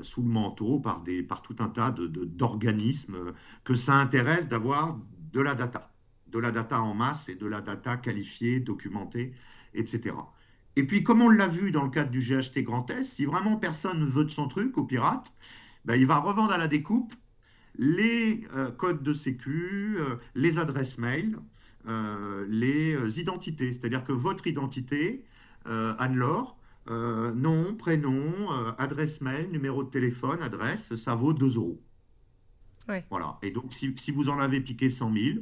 [0.00, 4.98] sous le manteau par, des, par tout un tas d'organismes de, que ça intéresse d'avoir
[5.32, 5.92] de la data,
[6.28, 9.34] de la data en masse et de la data qualifiée, documentée,
[9.74, 10.14] etc.
[10.76, 13.56] Et puis, comme on l'a vu dans le cadre du GHT Grand S, si vraiment
[13.56, 15.32] personne ne veut de son truc au pirate,
[15.84, 17.14] ben, il va revendre à la découpe
[17.76, 21.38] les euh, codes de sécu, euh, les adresses mail,
[21.86, 23.72] euh, les identités.
[23.72, 25.24] C'est-à-dire que votre identité,
[25.66, 26.58] Anne-Laure,
[26.88, 31.80] nom, prénom, adresse mail, numéro de téléphone, adresse, ça vaut 2 euros.
[33.08, 33.38] Voilà.
[33.42, 35.38] Et donc, si, vous en avez piqué 100 000,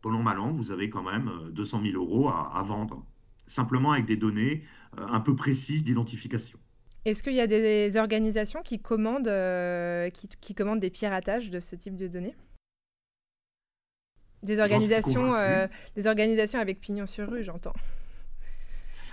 [0.00, 3.06] pendant mal an, vous avez quand même 200 000 euros à vendre
[3.46, 4.64] simplement avec des données
[4.96, 6.58] un peu précises d'identification.
[7.04, 11.74] Est-ce qu'il y a des organisations qui commandent, euh, qui, commandent des piratages de ce
[11.74, 12.36] type de données?
[14.42, 17.74] Des organisations, euh, des organisations avec pignon sur rue, j'entends.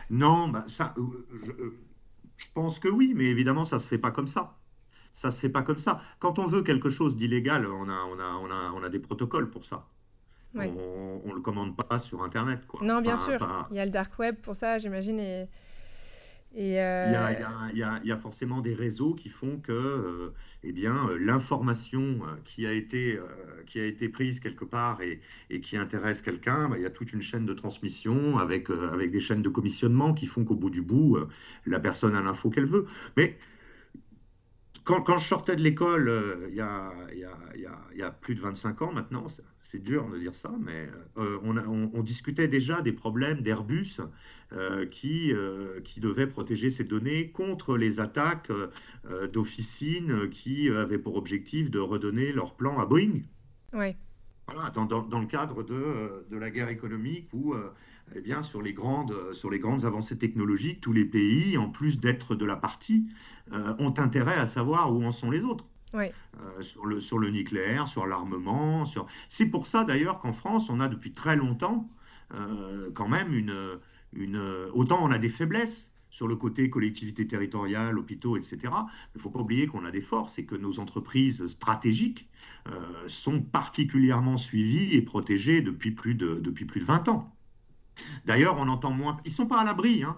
[0.09, 1.51] Non, bah ça, je,
[2.37, 4.57] je, pense que oui, mais évidemment, ça ne se fait pas comme ça.
[5.13, 6.01] Ça se fait pas comme ça.
[6.19, 8.99] Quand on veut quelque chose d'illégal, on a, on, a, on, a, on a des
[8.99, 9.87] protocoles pour ça.
[10.55, 12.65] On ne le commande pas sur Internet.
[12.65, 12.83] Quoi.
[12.83, 13.39] Non, bien sûr.
[13.71, 15.19] Il y a le dark web pour ça, j'imagine.
[15.19, 15.47] Et,
[16.55, 20.33] il, y a, forcément des réseaux qui font que euh,
[20.63, 23.19] eh euh, l'information euh, qui, a été,
[23.67, 26.89] qui a été prise quelque part et, et qui intéresse quelqu'un, bah, il y a
[26.89, 30.71] toute une chaîne de transmission avec, avec des chaînes de commissionnement qui font qu'au bout
[30.71, 31.17] du bout,
[31.65, 32.85] la personne a l'info qu'elle veut.
[33.15, 33.37] Mais
[34.89, 39.27] quand, quand, je sortais de l'école, il y, a, y, plus de 25 ans maintenant,
[39.61, 44.01] c'est dur de dire ça, mais euh, on, discutait déjà des problèmes d'Airbus
[44.51, 48.51] euh, qui, euh, qui devaient protéger ces données contre les attaques
[49.31, 53.21] d'officines qui avaient pour objectif de redonner leur plan à Boeing.
[53.73, 53.95] Oui.
[54.47, 57.53] Voilà, dans, dans, le cadre de, de, la guerre économique où,
[58.15, 61.99] eh bien, sur les, grandes, sur les grandes avancées technologiques, tous les pays, en plus
[61.99, 63.07] d'être de la partie,
[63.51, 65.65] ont intérêt à savoir où en sont les autres.
[65.95, 68.85] Euh, sur, le, sur le nucléaire, sur l'armement.
[68.85, 69.07] Sur...
[69.27, 71.89] C'est pour ça d'ailleurs qu'en France, on a depuis très longtemps
[72.35, 73.79] euh, quand même une,
[74.13, 74.37] une...
[74.73, 78.57] Autant on a des faiblesses sur le côté collectivité territoriale, hôpitaux, etc.
[78.63, 82.27] Il ne faut pas oublier qu'on a des forces et que nos entreprises stratégiques
[82.67, 87.35] euh, sont particulièrement suivies et protégées depuis plus de, depuis plus de 20 ans.
[88.25, 89.17] D'ailleurs, on entend moins...
[89.25, 90.03] Ils ne sont pas à l'abri.
[90.03, 90.17] Hein.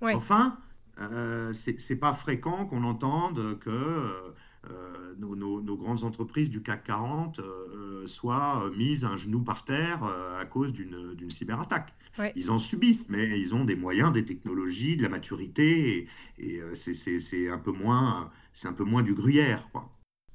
[0.00, 0.58] Enfin,
[1.00, 4.34] euh, c'est pas fréquent qu'on entende que
[4.70, 10.40] euh, nos, grandes entreprises du CAC 40 euh, soient mises un genou par terre euh,
[10.40, 11.94] à cause d'une cyberattaque.
[12.34, 16.08] Ils en subissent, mais ils ont des moyens, des technologies, de la maturité,
[16.38, 18.30] et, c'est un, peu moins,
[18.64, 19.70] un peu moins du gruyère.
[19.70, 19.88] Quoi.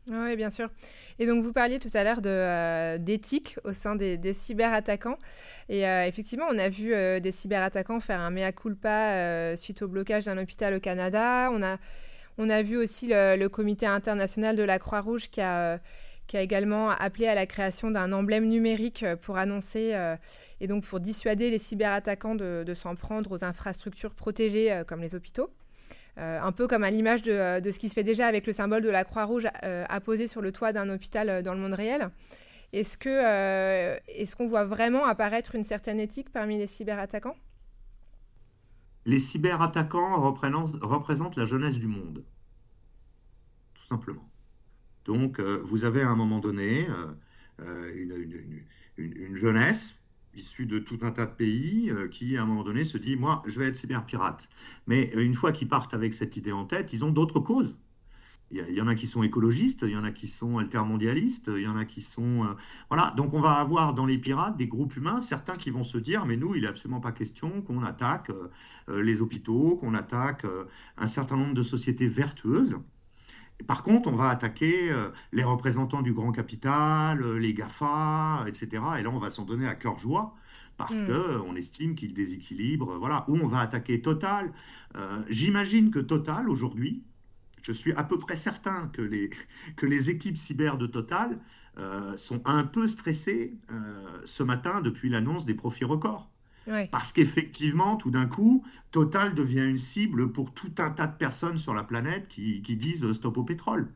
[0.09, 0.69] Oui, bien sûr.
[1.17, 2.21] Et donc, vous parliez tout à l'heure
[2.99, 5.17] d'éthique au sein des, cyberattaquants.
[5.69, 6.89] Et effectivement, on a vu
[7.21, 11.49] des cyberattaquants faire un mea culpa suite au blocage d'un hôpital au Canada.
[11.53, 11.77] On a
[12.37, 15.79] on a vu aussi le, comité international de la Croix-Rouge qui a,
[16.27, 20.15] qui a également appelé à la création d'un emblème numérique pour annoncer euh,
[20.59, 25.01] et donc pour dissuader les cyberattaquants de, de s'en prendre aux infrastructures protégées euh, comme
[25.01, 25.49] les hôpitaux.
[26.19, 28.53] Euh, un peu comme à l'image de, de, ce qui se fait déjà avec le
[28.53, 29.47] symbole de la Croix-Rouge
[29.89, 32.09] apposé sur le toit d'un hôpital dans le monde réel.
[32.71, 37.35] Est-ce que est-ce qu'on voit vraiment apparaître une certaine éthique parmi les cyberattaquants?
[39.05, 42.23] Les cyberattaquants représentent, la jeunesse du monde,
[43.73, 44.29] tout simplement.
[45.05, 47.11] Donc, euh, vous avez à un moment donné euh,
[47.61, 48.63] euh,
[48.97, 50.01] une, jeunesse
[50.35, 53.41] issue de tout un tas de pays qui, à un moment donné, se dit Moi,
[53.45, 54.49] je vais être cyberpirate.
[54.87, 57.75] Mais une fois qu'ils partent avec cette idée en tête, ils ont d'autres causes.
[58.53, 61.63] Il y, en a qui sont écologistes, il y en a qui sont altermondialistes, il
[61.63, 62.43] y en a qui sont...
[62.43, 62.53] Euh,
[62.87, 65.97] voilà, donc on va avoir dans les pirates des groupes humains, certains qui vont se
[65.97, 68.49] dire, mais nous, il n'est absolument pas question qu'on attaque euh,
[68.89, 70.45] euh, les hôpitaux, qu'on attaque
[70.97, 72.77] un certain nombre de sociétés vertueuses.
[73.67, 74.91] Par contre, on va attaquer
[75.31, 78.83] les représentants du grand capital, les GAFA, etc.
[78.99, 80.35] Et là, on va s'en donner à cœur joie
[80.77, 81.07] parce mm.
[81.07, 82.97] qu'on estime qu'il déséquilibre.
[82.97, 84.51] Voilà, ou on va attaquer Total.
[85.29, 87.03] J'imagine que Total, aujourd'hui,
[87.63, 89.29] je suis à peu près certain que les,
[89.75, 91.39] que les équipes cyber de Total
[91.79, 96.29] euh, sont un peu stressées euh, ce matin depuis l'annonce des profits records.
[96.91, 101.57] Parce qu'effectivement, tout d'un coup, Total devient une cible pour tout un tas de personnes
[101.57, 103.89] sur la planète qui, disent stop au pétrole.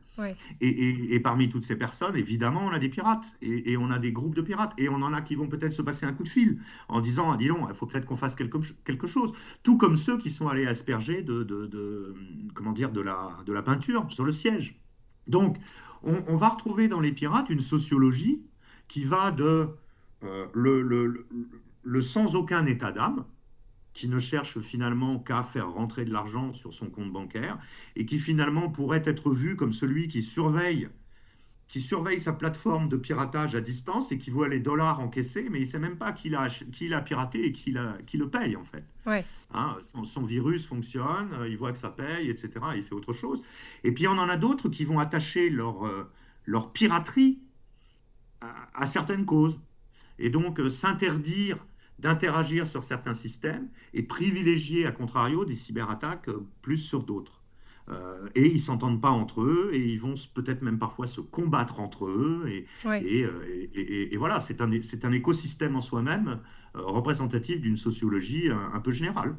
[0.60, 4.34] Et, parmi toutes ces personnes, évidemment, on a des pirates et, on a des groupes
[4.34, 6.60] de pirates et on en a qui vont peut-être se passer un coup de fil
[6.88, 9.32] en disant, dis donc, il faut peut-être qu'on fasse quelque, quelque, chose.
[9.62, 12.14] Tout comme ceux qui sont allés asperger de,
[12.54, 14.78] comment dire, de, la, de la peinture sur le siège.
[15.26, 15.56] Donc,
[16.02, 18.42] on, va retrouver dans les pirates une sociologie
[18.86, 19.68] qui va de
[20.24, 21.26] euh, le, le, le
[22.00, 23.24] sans aucun état d'âme,
[23.92, 27.58] qui ne cherche finalement qu'à faire rentrer de l'argent sur son compte bancaire
[27.96, 30.88] et qui finalement pourrait être vu comme celui qui surveille
[31.68, 35.58] qui surveille sa plateforme de piratage à distance et qui voit les dollars encaissés, mais
[35.58, 38.30] il ne sait même pas qui l'a, qui l'a piraté et qui, l'a, qui le
[38.30, 38.84] paye en fait.
[39.06, 39.24] Ouais.
[39.52, 42.50] Hein, son, virus fonctionne, euh, il voit que ça paye, etc.
[42.74, 43.42] Il fait autre chose.
[43.84, 46.10] Et puis on en a d'autres qui vont attacher leur, euh,
[46.46, 47.38] leur piraterie
[48.40, 49.60] à, certaines causes.
[50.18, 51.64] Et donc euh, s'interdire
[51.98, 56.30] d'interagir sur certains systèmes et privilégier, à contrario, des cyberattaques
[56.62, 57.38] plus sur d'autres.
[57.90, 61.80] Euh, et ils s'entendent pas entre eux et ils vont peut-être même parfois se combattre
[61.80, 62.44] entre eux.
[62.50, 63.30] Et, euh,
[63.74, 66.40] et, et, voilà, c'est un, un écosystème en soi-même
[66.76, 69.36] euh, représentatif d'une sociologie un, peu générale.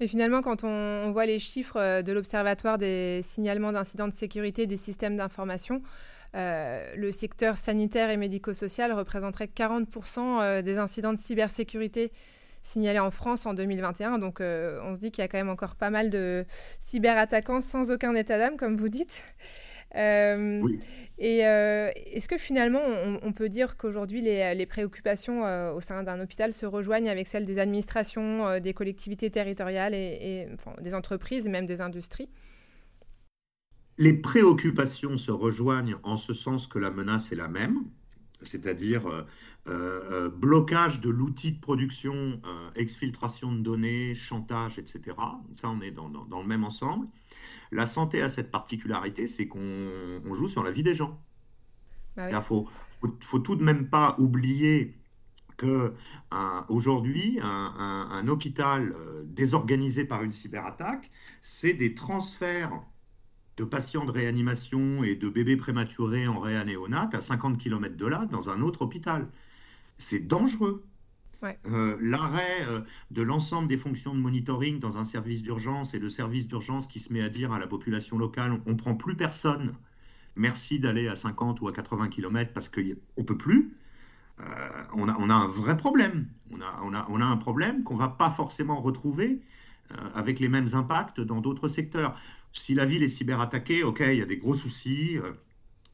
[0.00, 4.76] Mais finalement, quand on, voit les chiffres de l'Observatoire des signalements d'incidents de sécurité des
[4.76, 5.80] systèmes d'information,
[6.34, 12.12] le secteur sanitaire et médico-social représenterait 40% des incidents de cybersécurité
[12.66, 14.18] signalé en France en 2021.
[14.18, 16.44] Donc euh, on se dit qu'il y a quand même encore pas mal de
[16.80, 19.24] cyberattaquants sans aucun état d'âme, comme vous dites.
[19.94, 20.62] Euh,
[21.16, 22.82] et euh, est-ce que finalement
[23.22, 27.58] on, peut dire qu'aujourd'hui les, préoccupations au sein d'un hôpital se rejoignent avec celles des
[27.58, 30.48] administrations, des collectivités territoriales et,
[30.82, 32.28] des entreprises et même des industries?
[33.98, 37.84] Les préoccupations se rejoignent en ce sens que la menace est la même,
[38.42, 39.22] c'est-à-dire euh,
[39.68, 45.16] euh, blocage de l'outil de production, euh, exfiltration de données, chantage, etc.
[45.54, 47.06] Ça, on est dans, le même ensemble.
[47.72, 51.18] La santé a cette particularité, c'est qu'on joue sur la vie des gens.
[52.16, 52.68] Bah il ne faut,
[53.40, 54.94] tout de même pas oublier
[55.56, 55.94] que
[56.68, 62.82] aujourd'hui, un, hôpital désorganisé par une cyberattaque, c'est des transferts
[63.56, 68.26] de patients de réanimation et de bébés prématurés en réanéonate à 50 km de là,
[68.30, 69.28] dans un autre hôpital
[69.98, 70.84] c'est dangereux.
[71.66, 72.80] Euh, l'arrêt euh,
[73.12, 76.98] de l'ensemble des fonctions de monitoring dans un service d'urgence et le service d'urgence qui
[76.98, 79.74] se met à dire à la population locale on ne prend plus personne,
[80.34, 83.76] merci d'aller à 50 ou à 80 km parce qu'on ne peut plus,
[84.40, 84.44] euh,
[84.94, 86.26] on, a, on, a, un vrai problème.
[86.50, 89.40] On a, on a, on a un problème qu'on ne va pas forcément retrouver
[90.16, 92.18] avec les mêmes impacts dans d'autres secteurs.
[92.58, 95.18] Si la ville est cyberattaquée, ok, il y a des gros soucis.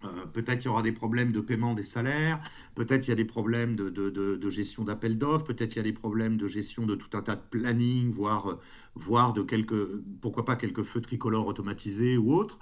[0.05, 2.41] Euh, peut-être qu'il y aura des problèmes de paiement des salaires,
[2.75, 5.93] peut-être il y a des problèmes de, gestion d'appels d'offres, peut-être il y a des
[5.93, 8.59] problèmes de gestion de tout un tas de planning, voire,
[8.95, 9.87] voire de quelques,
[10.21, 12.59] pourquoi pas quelques feux tricolores automatisés ou autres.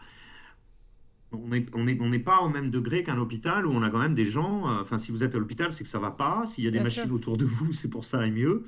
[1.32, 4.00] On n'est on est, on pas au même degré qu'un hôpital où on a quand
[4.00, 4.68] même des gens.
[4.68, 6.44] Euh, enfin, si vous êtes à l'hôpital, c'est que ça va pas.
[6.46, 8.64] S'il y a des machines autour de vous, c'est pour ça et mieux.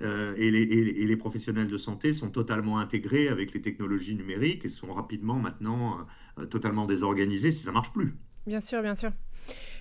[0.00, 4.64] Euh, et, les, et, les, professionnels de santé sont totalement intégrés avec les technologies numériques
[4.64, 6.06] et sont rapidement maintenant
[6.38, 8.14] euh, totalement désorganisé si ça marche plus.
[8.46, 9.10] Bien sûr, bien sûr.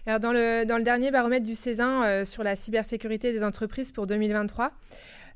[0.05, 3.91] Alors dans le, dans le dernier baromètre du Césin euh, sur la cybersécurité des entreprises
[3.91, 4.71] pour 2023,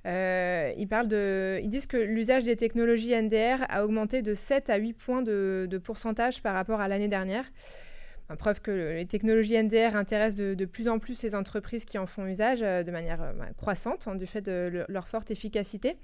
[0.06, 4.70] euh, ils, parlent de, ils disent que l'usage des technologies NDR a augmenté de 7
[4.70, 7.46] à 8 points de, pourcentage par rapport à l'année dernière.
[8.38, 12.26] preuve que les technologies NDR intéressent de, plus en plus les entreprises qui en font
[12.26, 15.98] usage de manière bah, croissante hein, du fait de leur forte efficacité.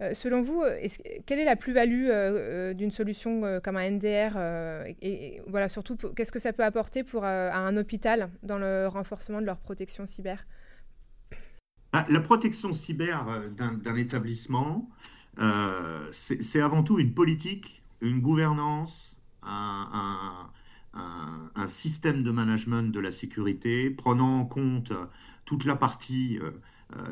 [0.00, 0.78] Euh, selon vous, euh,
[1.26, 4.38] quelle est la plus-value euh, d'une solution comme un NDR
[5.02, 9.40] et, voilà, surtout, qu'est-ce que ça peut apporter pour, à un hôpital dans le renforcement
[9.40, 10.46] de leur protection cyber?
[11.92, 13.26] Ah, La protection cyber
[13.56, 14.90] d'un établissement,
[16.10, 20.48] c'est avant tout une politique, une gouvernance, un,
[21.66, 24.92] système de management de la sécurité prenant en compte
[25.44, 26.40] toute la partie,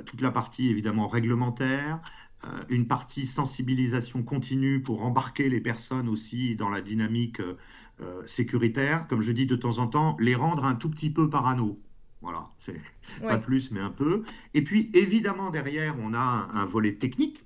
[0.05, 2.01] toute la partie évidemment réglementaire,
[2.45, 7.57] euh, une partie sensibilisation continue pour embarquer les personnes aussi dans la dynamique euh,
[8.01, 9.09] euh, sécuritaire.
[9.09, 11.81] Comme je dis de temps en temps, les rendre un tout petit peu parano.
[12.21, 12.81] Voilà, c'est
[13.23, 14.23] pas plus, mais un peu.
[14.55, 16.19] Et puis, évidemment, derrière, on a
[16.53, 17.45] un, volet technique,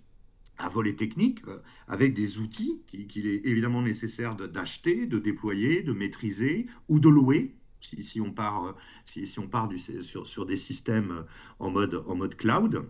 [0.59, 1.43] un volet technique
[1.89, 7.55] avec des outils qu'il est évidemment nécessaire d'acheter, de, déployer, de maîtriser ou de louer.
[7.81, 11.25] Si, on part, si, si on part du, sur, sur, des systèmes
[11.59, 12.87] en mode, en mode cloud.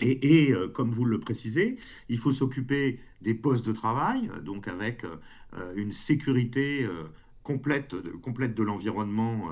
[0.00, 1.76] Et, euh, comme vous le précisez,
[2.08, 7.04] il faut s'occuper des postes de travail, donc avec euh, une sécurité euh,
[7.44, 9.48] complète, complète de l'environnement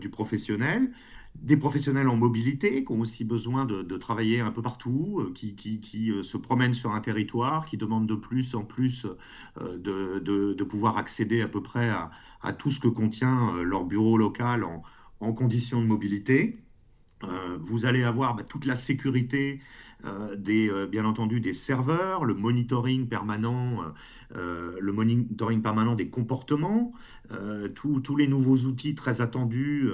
[0.00, 0.90] du professionnel,
[1.36, 6.12] des professionnels en mobilité qui ont aussi besoin de, travailler un peu partout, qui, qui,
[6.22, 9.06] se promènent sur un territoire, qui demandent de plus en plus
[9.60, 14.64] de, de, pouvoir accéder à peu près à, tout ce que contient leur bureau local
[14.64, 14.82] en,
[15.20, 16.58] en conditions de mobilité.
[17.24, 19.64] Euh, vous allez avoir bah, toute la sécurité euh,
[20.36, 23.82] des, euh, bien entendu, des serveurs, le monitoring permanent,
[24.34, 26.92] le monitoring permanent des comportements,
[27.74, 29.88] tous les nouveaux outils très attendus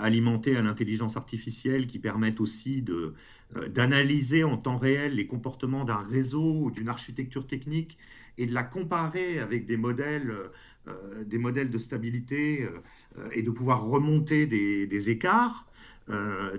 [0.00, 3.14] alimentés à l'intelligence artificielle qui permettent aussi de,
[3.68, 7.98] d'analyser en temps réel les comportements d'un réseau ou d'une architecture technique
[8.38, 10.32] et de la comparer avec des modèles,
[11.26, 12.68] des modèles de stabilité
[13.32, 15.66] et de pouvoir remonter des écarts,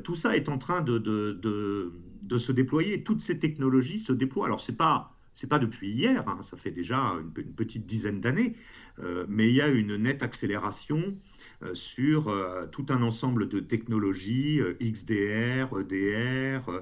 [0.04, 1.92] tout ça est en train de,
[2.38, 3.04] se déployer.
[3.04, 4.46] Toutes ces technologies se déploient.
[4.46, 5.14] Alors, ce n'est pas
[5.50, 8.56] pas depuis hier, hein, ça fait déjà une, petite dizaine d'années,
[9.00, 11.18] euh, mais il y a une nette accélération
[11.64, 16.82] euh, sur euh, tout un ensemble de technologies, XDR, EDR,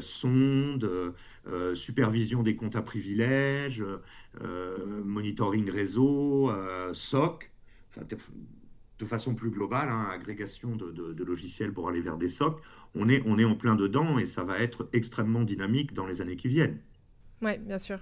[0.00, 1.14] sondes,
[1.74, 3.84] supervision des comptes à privilèges,
[5.04, 6.50] monitoring réseau,
[6.92, 7.52] SOC,
[8.98, 12.60] de façon plus globale, hein, agrégation de, logiciels pour aller vers des SOC.
[12.94, 16.20] On est, on est en plein dedans et ça va être extrêmement dynamique dans les
[16.20, 16.78] années qui viennent.
[17.42, 17.98] Oui, bien sûr.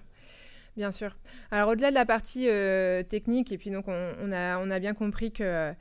[0.76, 1.16] Bien sûr.
[1.50, 5.72] Alors au-delà de la partie euh, technique, et puis donc on, a, bien compris que,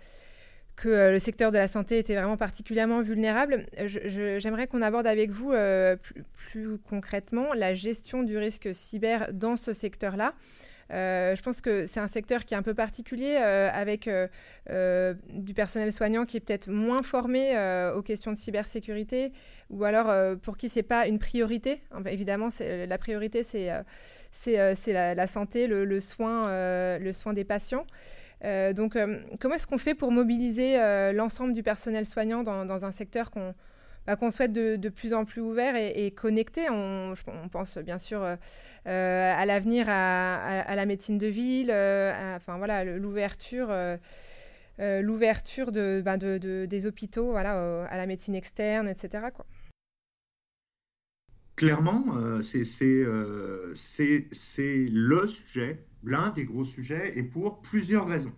[0.76, 5.30] que euh, le secteur de la santé était vraiment particulièrement vulnérable, j'aimerais qu'on aborde avec
[5.32, 5.96] vous euh,
[6.34, 10.34] plus, concrètement la gestion du risque cyber dans ce secteur-là.
[10.92, 15.14] Euh, je pense que c'est un secteur qui est un peu particulier euh, avec euh,
[15.30, 17.52] du personnel soignant qui est peut-être moins formé
[17.96, 19.32] aux questions de cybersécurité
[19.70, 21.82] ou alors pour qui c'est pas une priorité.
[22.06, 23.68] évidemment, la priorité c'est
[24.88, 27.86] la, santé, le, soin, le soin des patients.
[28.44, 28.98] donc,
[29.40, 30.78] comment est-ce qu'on fait pour mobiliser
[31.14, 33.54] l'ensemble du personnel soignant dans, dans un secteur qu'on
[34.08, 36.70] bah, qu'on souhaite de, plus en plus ouvert et, connecté.
[36.70, 37.14] On,
[37.52, 38.36] pense bien sûr euh,
[38.88, 43.72] euh, à l'avenir, à, la médecine de ville, euh, enfin voilà, l'ouverture.
[44.80, 49.28] l'ouverture bah, de, des hôpitaux à la médecine externe, etc.
[51.56, 52.06] Clairement,
[52.42, 53.70] c'est
[54.90, 58.34] le sujet, l'un des gros sujets, et pour plusieurs raisons.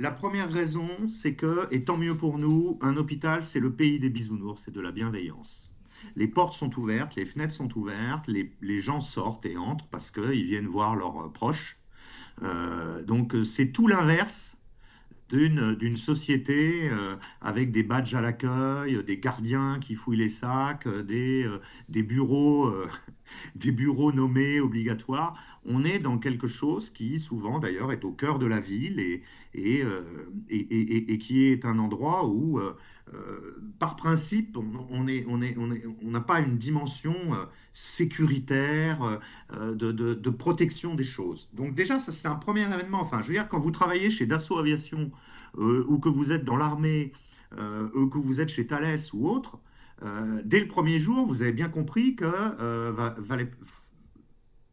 [0.00, 4.00] La première raison, c'est que, et tant mieux pour nous, un hôpital, c'est le pays
[4.00, 5.70] des bisounours, c'est de la bienveillance.
[6.16, 10.44] Les portes sont ouvertes, les fenêtres sont ouvertes, les, gens sortent et entrent parce qu'ils
[10.44, 11.76] viennent voir leurs proches.
[12.42, 14.58] Euh, donc c'est tout l'inverse
[15.30, 21.44] d'une société euh, avec des badges à l'accueil, des gardiens qui fouillent les sacs, des,
[21.44, 22.72] euh, des bureaux
[23.56, 25.36] des bureaux nommés obligatoires.
[25.64, 29.22] On est dans quelque chose qui souvent d'ailleurs est au cœur de la ville et,
[29.54, 30.02] et, euh,
[30.50, 32.76] et, qui est un endroit où, euh,
[33.12, 37.14] euh, par principe, on n'a pas une dimension
[37.72, 39.20] sécuritaire,
[39.52, 41.48] de, protection des choses.
[41.52, 43.00] Donc déjà, c'est un premier événement.
[43.00, 45.10] Enfin, je veux dire, quand vous travaillez chez Dassault Aviation
[45.56, 47.12] ou que vous êtes dans l'armée
[47.94, 49.58] ou que vous êtes chez Thales ou autre,
[50.44, 52.92] dès le premier jour, vous avez bien compris que euh,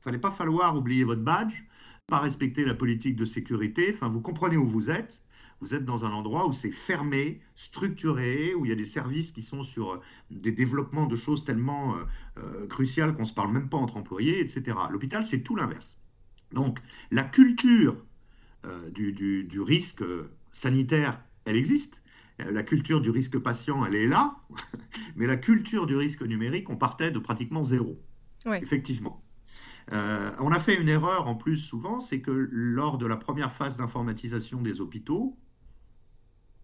[0.02, 1.64] fallait pas falloir oublier votre badge,
[2.12, 3.90] pas respecter la politique de sécurité.
[3.94, 5.24] Enfin, vous comprenez où vous êtes.
[5.62, 9.32] Vous êtes dans un endroit où c'est fermé, structuré, où il y a des services
[9.32, 12.04] qui sont sur euh, des développements de choses tellement euh,
[12.40, 14.78] euh, cruciales qu'on ne se parle même pas entre employés, etc.
[14.92, 15.98] L'hôpital, c'est tout l'inverse.
[16.52, 16.80] Donc,
[17.12, 17.96] la culture
[18.94, 20.04] du, du, risque
[20.52, 22.04] sanitaire, elle existe.
[22.38, 24.36] La culture du risque patient, elle est là.
[25.16, 27.98] Mais la culture du risque numérique, on partait de pratiquement zéro.
[28.46, 29.24] Effectivement.
[29.92, 33.52] Euh, on a fait une erreur en plus souvent, c'est que lors de la première
[33.52, 35.38] phase d'informatisation des hôpitaux,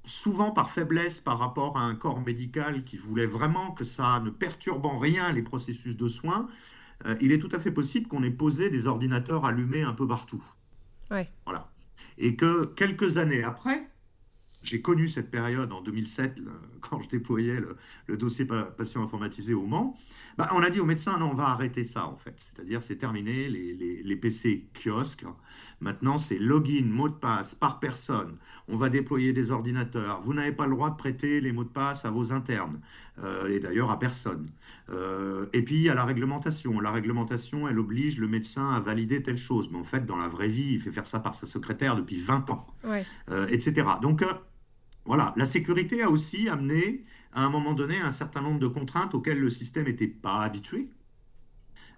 [0.06, 4.30] souvent par faiblesse par rapport à un corps médical qui voulait vraiment que ça ne
[4.30, 6.48] perturbe en rien les processus de soins,
[7.06, 10.08] euh, il est tout à fait possible qu'on ait posé des ordinateurs allumés un peu
[10.08, 10.44] partout.
[11.46, 11.70] Voilà.
[12.18, 13.90] Et que quelques années après,
[14.64, 16.42] j'ai connu cette période en 2007,
[16.82, 17.62] quand je déployais
[18.08, 19.98] le, dossier patient informatisé au Mans.
[20.38, 22.36] Bah, on a dit aux médecins, non, on va arrêter ça en fait.
[22.38, 25.26] C'est-à-dire, c'est terminé, les, PC kiosques.
[25.80, 28.38] Maintenant, c'est login, mot de passe par personne.
[28.68, 30.22] On va déployer des ordinateurs.
[30.22, 32.80] Vous n'avez pas le droit de prêter les mots de passe à vos internes.
[33.24, 34.50] Euh, et d'ailleurs à personne.
[34.90, 36.80] Euh, et puis, il y a la réglementation.
[36.80, 39.70] La réglementation, elle oblige le médecin à valider telle chose.
[39.72, 42.20] Mais en fait, dans la vraie vie, il fait faire ça par sa secrétaire depuis
[42.20, 42.68] 20 ans,
[43.30, 43.88] euh, etc.
[44.02, 44.24] Donc,
[45.06, 49.14] voilà, la sécurité a aussi amené à un moment donné un certain nombre de contraintes
[49.14, 50.90] auxquelles le système n'était pas habitué,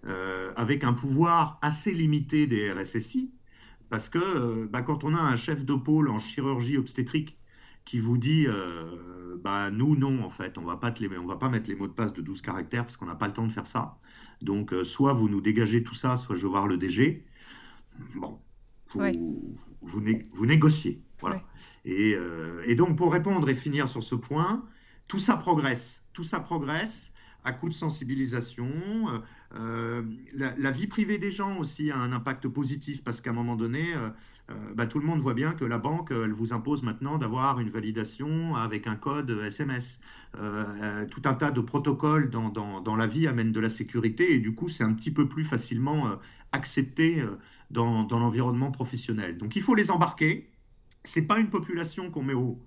[0.06, 3.34] euh, avec un pouvoir assez limité des RSSI,
[3.90, 7.38] parce que euh, bah, quand on a un chef de pôle en chirurgie obstétrique
[7.86, 11.50] qui vous dit euh, bah nous non en fait on va pas on va pas
[11.50, 13.52] mettre les mots de passe de 12 caractères parce qu'on n'a pas le temps de
[13.52, 13.98] faire ça.
[14.42, 17.26] Donc soit vous nous dégagez tout ça soit je vais voir le DG
[18.16, 18.40] bon
[18.90, 21.44] vous, vous, négociez voilà.
[21.88, 24.64] Euh, et, donc, pour répondre et finir sur ce point,
[25.10, 26.06] tout ça progresse.
[26.14, 28.70] Tout ça progresse à coup de sensibilisation.
[29.54, 33.96] la, vie privée des gens aussi a un impact positif parce qu'à un moment donné,
[34.76, 37.70] bah, tout le monde voit bien que la banque, elle vous impose maintenant d'avoir une
[37.70, 40.00] validation avec un code SMS.
[40.34, 44.54] tout un tas de protocoles dans, dans, la vie amènent de la sécurité et du
[44.54, 46.20] coup, c'est un petit peu plus facilement
[46.52, 47.24] accepté
[47.72, 49.38] dans, dans l'environnement professionnel.
[49.38, 50.52] Donc il faut les embarquer.
[51.04, 52.60] C'est pas une population qu'on met au,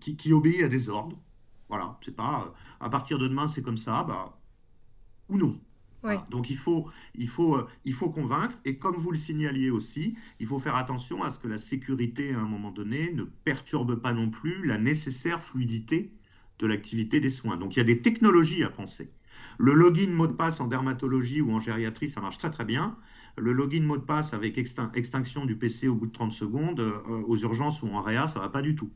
[0.00, 1.18] qui, obéit à des ordres.
[1.74, 4.38] Voilà, c'est pas à partir de demain c'est comme ça, bah,
[5.28, 5.60] ou non.
[6.30, 10.16] Donc il faut, il, faut, euh, il faut convaincre, et comme vous le signaliez aussi,
[10.38, 13.96] il faut faire attention à ce que la sécurité, à un moment donné, ne perturbe
[13.96, 16.12] pas non plus la nécessaire fluidité
[16.60, 17.56] de l'activité des soins.
[17.56, 19.10] Donc il y a des technologies à penser.
[19.58, 22.96] Le login mot de passe en dermatologie ou en gériatrie, ça marche très très bien.
[23.36, 27.00] Le login mot de passe avec extinction du PC au bout de 30 secondes, euh,
[27.26, 28.92] aux urgences ou en réa, ça va pas du tout.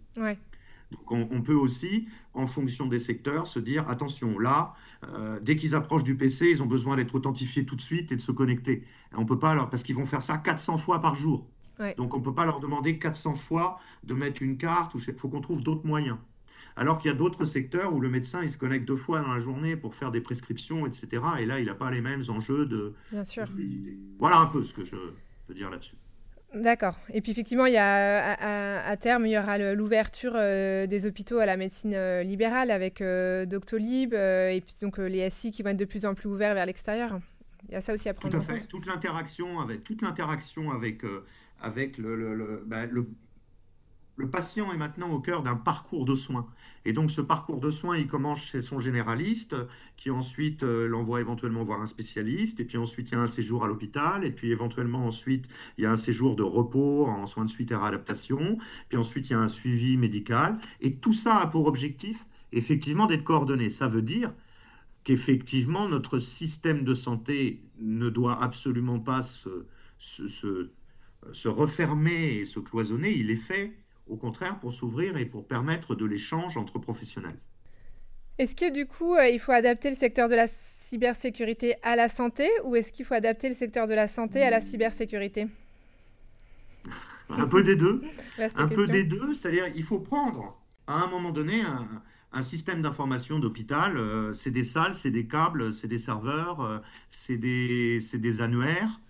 [0.91, 4.75] Donc on, peut aussi, en fonction des secteurs, se dire attention, là,
[5.05, 8.17] euh, dès qu'ils approchent du PC, ils ont besoin d'être authentifiés tout de suite et
[8.17, 8.85] de se connecter.
[9.15, 11.47] on peut pas alors parce qu'ils vont faire ça 400 fois par jour.
[11.97, 14.93] Donc on peut pas leur demander 400 fois de mettre une carte.
[14.95, 16.17] Il faut qu'on trouve d'autres moyens.
[16.75, 19.35] Alors qu'il y a d'autres secteurs où le médecin, il se connecte deux fois dans
[19.35, 21.23] la journée pour faire des prescriptions, etc.
[21.41, 22.95] Et là, il n'a pas les mêmes enjeux de...
[23.11, 23.45] Bien sûr.
[24.19, 24.97] Voilà un peu ce que je
[25.47, 25.97] peux dire là-dessus.
[26.55, 26.99] D'accord.
[27.13, 31.39] Et puis effectivement, il y a, à, terme, il y aura l'ouverture euh, des hôpitaux
[31.39, 35.71] à la médecine euh, libérale avec euh, Doctolib et puis donc les SI qui vont
[35.71, 37.21] être de plus en plus ouverts vers l'extérieur.
[37.69, 38.67] Il y a ça aussi à prendre Tout à fait.
[38.67, 41.03] Toute l'interaction avec toute l'interaction avec
[41.61, 43.09] avec le, le, bah, le
[44.19, 46.47] le patient est maintenant au cœur d'un parcours de soins.
[46.85, 49.55] Et donc ce parcours de soins, il commence chez son généraliste,
[49.97, 53.29] qui ensuite euh, l'envoie éventuellement voir un spécialiste, et puis ensuite il y a un
[53.29, 57.27] séjour à l'hôpital, et puis éventuellement ensuite il y a un séjour de repos en
[57.27, 58.59] soins de suite et réadaptation,
[58.89, 60.59] puis ensuite il y a un suivi médical.
[60.81, 63.71] Et tout ça a pour objectif effectivement d'être coordonné.
[63.71, 64.35] Ça veut dire
[65.05, 69.49] qu'effectivement notre système de santé ne doit absolument pas se,
[71.47, 73.77] refermer et se cloisonner, il est fait
[74.09, 77.39] au contraire pour s'ouvrir et pour permettre de l'échange entre professionnels.
[78.39, 82.09] Est-ce que du coup, euh, il faut adapter le secteur de la cybersécurité à la
[82.09, 85.49] santé ou est-ce qu'il faut adapter le secteur de la santé à la cybersécurité?
[87.31, 88.01] Un peu des deux.
[88.55, 90.57] un peu des deux, c'est-à-dire il faut prendre
[90.87, 91.63] à un moment donné
[92.33, 93.97] un, système d'information d'hôpital.
[93.97, 96.79] Euh, c'est des salles, c'est des câbles, c'est des serveurs, euh,
[97.11, 99.01] c'est des, des, annuaires,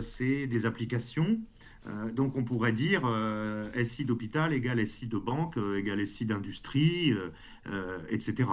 [0.00, 1.40] c'est des applications.
[1.86, 6.26] Euh, donc on pourrait dire euh, SI d'hôpital égale SI de banque euh, égale SI
[6.26, 7.12] d'industrie,
[8.08, 8.48] etc.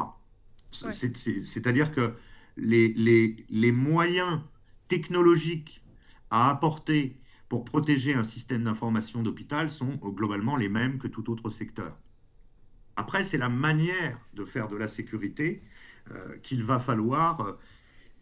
[0.72, 2.14] C'est-à-dire que
[2.58, 4.40] les, les, les, moyens
[4.88, 5.84] technologiques
[6.30, 7.18] à apporter
[7.48, 11.98] pour protéger un système d'information d'hôpital sont globalement les mêmes que tout autre secteur.
[12.96, 15.64] Après, c'est la manière de faire de la sécurité
[16.44, 17.58] qu'il va falloir,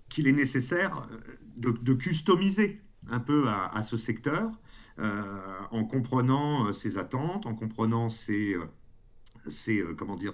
[0.08, 1.10] qu'il est nécessaire
[1.58, 4.52] de, de, customiser un peu à, à ce secteur
[5.00, 10.34] en comprenant euh, ses attentes, en comprenant ses, euh, comment dire,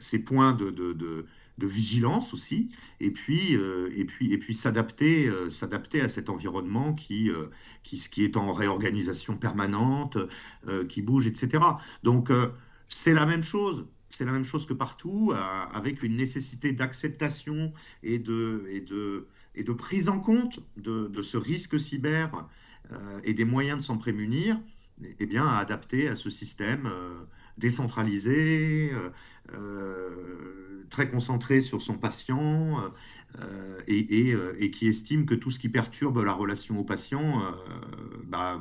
[0.00, 1.26] ses, points de, de,
[1.58, 2.68] vigilance aussi,
[3.00, 7.30] et puis, et puis, et puis s'adapter, s'adapter à cet environnement qui,
[7.82, 10.18] qui, qui, est en réorganisation permanente,
[10.88, 11.64] qui bouge, etc.
[12.02, 12.30] Donc,
[12.88, 13.86] c'est la même chose.
[14.08, 15.34] C'est la même chose que partout,
[15.72, 17.72] avec une nécessité d'acceptation
[18.02, 22.40] et de, et, de, et de prise en compte de, de ce risque cyber euh,
[23.24, 24.60] et des moyens de s'en prémunir,
[25.18, 27.24] eh bien, à adapter à ce système euh,
[27.58, 28.90] décentralisé,
[29.52, 32.80] euh, très concentré sur son patient
[33.88, 37.42] et, qui estime que tout ce qui perturbe la relation au patient
[38.24, 38.60] bah,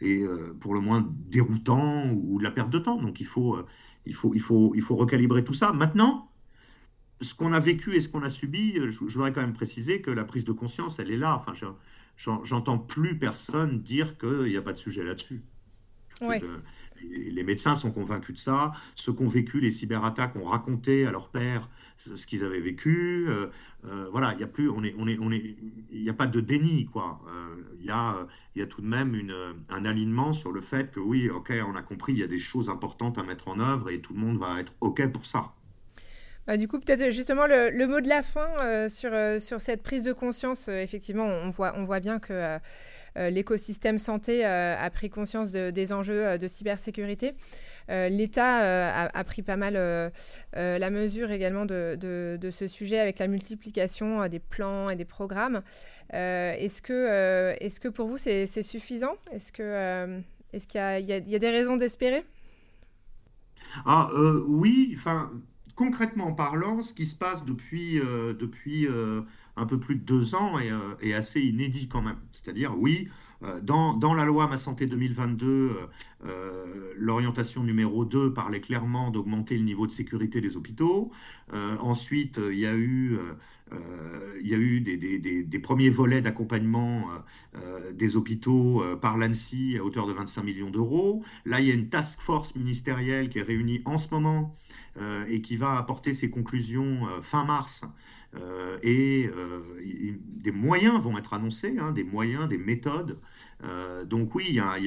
[0.00, 0.26] est
[0.60, 3.00] pour le moins déroutant ou de la perte de temps.
[3.00, 3.58] Donc il faut,
[4.06, 5.72] il faut, il faut, il faut recalibrer tout ça.
[5.72, 6.32] Maintenant,
[7.20, 10.10] ce qu'on a vécu et ce qu'on a subi, je, voudrais quand même préciser que
[10.10, 11.36] la prise de conscience, elle est là.
[11.36, 11.52] Enfin,
[12.16, 15.42] j'entends plus personne dire qu'il n'y a pas de sujet là-dessus.
[17.04, 18.72] Les médecins sont convaincus de ça.
[18.94, 23.26] Ceux qui ont vécu les cyberattaques ont raconté à leur père ce qu'ils avaient vécu.
[23.28, 23.46] Euh,
[23.86, 25.56] euh, voilà, il n'y a plus, on est, on est, on est,
[25.90, 27.20] il n'y a pas de déni, quoi.
[27.28, 29.34] Euh, il y a, y a tout de même une,
[29.68, 32.38] un alignement sur le fait que oui, ok, on a compris, il y a des
[32.38, 35.54] choses importantes à mettre en œuvre et tout le monde va être ok pour ça.
[36.46, 39.82] Bah, du coup, peut-être justement le, mot de la fin euh, sur, euh, sur cette
[39.82, 40.68] prise de conscience.
[40.68, 42.58] Euh, effectivement, on voit, on voit bien que
[43.16, 47.34] l'écosystème santé a pris conscience des enjeux de cybersécurité.
[47.88, 49.74] L'État a, pris pas mal
[50.54, 55.60] la mesure également de, de, ce sujet avec la multiplication des plans et des programmes.
[56.10, 59.12] est-ce, que, est-ce que pour vous c'est, suffisant?
[59.30, 60.22] Est-ce, que,
[60.54, 62.24] est-ce qu'il y y a, des raisons d'espérer?
[63.84, 64.08] Ah,
[64.48, 64.96] Oui,
[65.74, 68.86] concrètement parlant, ce qui se passe depuis, depuis
[69.56, 70.70] un peu plus de deux ans est,
[71.00, 72.18] est assez inédit quand même.
[72.32, 73.08] C'est-à-dire, oui,
[73.62, 75.76] dans, dans, la loi Ma Santé 2022,
[76.96, 81.10] l'orientation numéro 2 parlait clairement d'augmenter le niveau de sécurité des hôpitaux.
[81.52, 83.18] ensuite, il y a eu
[83.72, 87.18] euh, eu des, premiers volets d'accompagnement euh,
[87.56, 91.24] euh, des hôpitaux par l'ANSI à hauteur de 25 millions d'euros.
[91.44, 94.56] Là, il y a une task force ministérielle qui est réunie en ce moment
[95.28, 97.84] et qui va apporter ses conclusions fin mars.
[98.82, 99.30] Et
[100.06, 103.18] des moyens vont être annoncés, hein, des moyens, des méthodes.
[104.06, 104.78] donc oui, il y a,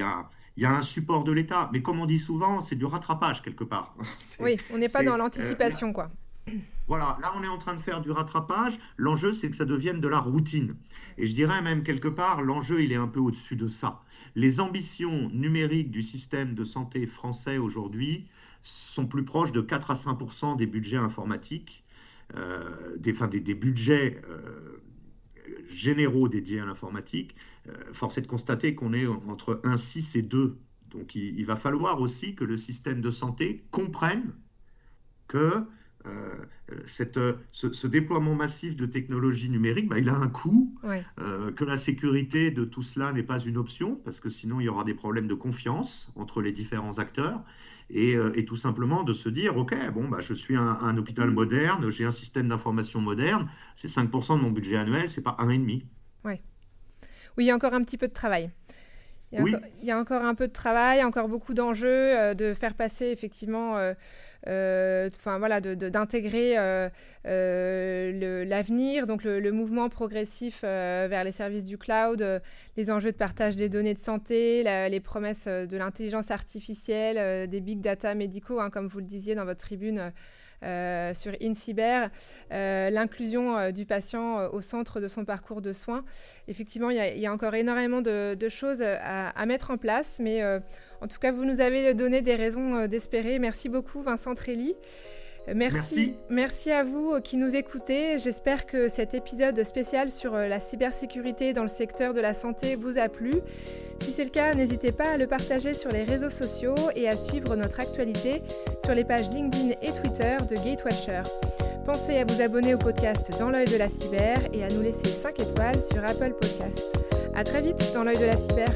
[0.57, 3.41] il y a un support de l'État, mais comme on dit souvent, c'est du rattrapage
[3.41, 3.95] quelque part.
[4.39, 6.11] Oui, on n'est pas dans l'anticipation, quoi.
[6.87, 8.77] Voilà, là on est en train de faire du rattrapage.
[8.97, 10.75] L'enjeu c'est que ça devienne de la routine.
[11.17, 14.03] Et je dirais même quelque part, l'enjeu il est un peu au-dessus de ça.
[14.35, 18.27] Les ambitions numériques du système de santé français aujourd'hui
[18.61, 21.83] sont plus proches de 4 à 5% des budgets informatiques,
[22.33, 24.81] euh, des, des, budgets euh,
[25.69, 27.35] généraux dédiés à l'informatique.
[27.69, 30.57] Euh, force est de constater qu'on est entre 1,6 et 2.
[30.89, 34.33] Donc il, va falloir aussi que le système de santé comprenne
[35.27, 35.65] que
[36.85, 37.19] cette,
[37.51, 40.73] ce, déploiement massif de technologies numériques, bah, il a un coût,
[41.19, 44.65] euh, que la sécurité de tout cela n'est pas une option, parce que sinon il
[44.65, 47.43] y aura des problèmes de confiance entre les différents acteurs,
[47.89, 51.29] et, euh, et tout simplement de se dire, OK, bon, bah, je suis un, hôpital
[51.29, 55.83] moderne, j'ai un système d'information moderne, c'est 5% de mon budget annuel, c'est pas 1,5%.
[56.23, 56.41] Ouais.
[57.37, 58.49] Oui, il y a encore un petit peu de travail.
[59.31, 59.55] Il y, a oui.
[59.55, 63.07] encore, il y a encore un peu de travail, encore beaucoup d'enjeux, de faire passer
[63.07, 63.93] effectivement euh,
[64.47, 66.89] enfin voilà, d'intégrer euh,
[67.25, 72.41] euh, l'avenir, donc le, mouvement progressif vers les services du cloud,
[72.77, 77.81] les enjeux de partage des données de santé, les promesses de l'intelligence artificielle, des big
[77.81, 80.11] data médicaux, hein, comme vous le disiez dans votre tribune.
[80.63, 82.07] Euh, sur InCyber,
[82.51, 86.03] euh, l'inclusion euh, du patient au centre de son parcours de soins.
[86.47, 90.41] Effectivement, il y, a encore énormément de, choses à, mettre en place, mais
[91.01, 93.39] en tout cas, vous nous avez donné des raisons d'espérer.
[93.39, 94.75] Merci beaucoup, Vincent Trelli.
[95.53, 98.17] Merci, merci, à vous qui nous écoutez.
[98.17, 102.75] J'espère que cet épisode spécial sur euh, la cybersécurité dans le secteur de la santé
[102.75, 103.33] vous a plu.
[104.01, 107.15] Si c'est le cas, n'hésitez pas à le partager sur les réseaux sociaux et à
[107.15, 108.41] suivre notre actualité
[108.83, 111.21] sur les pages LinkedIn et Twitter de Gatewatcher.
[111.85, 115.05] Pensez à vous abonner au podcast Dans l'œil de la cyber et à nous laisser
[115.05, 116.97] 5 étoiles sur Apple Podcasts.
[117.35, 118.69] À très vite dans l'œil de la cyber.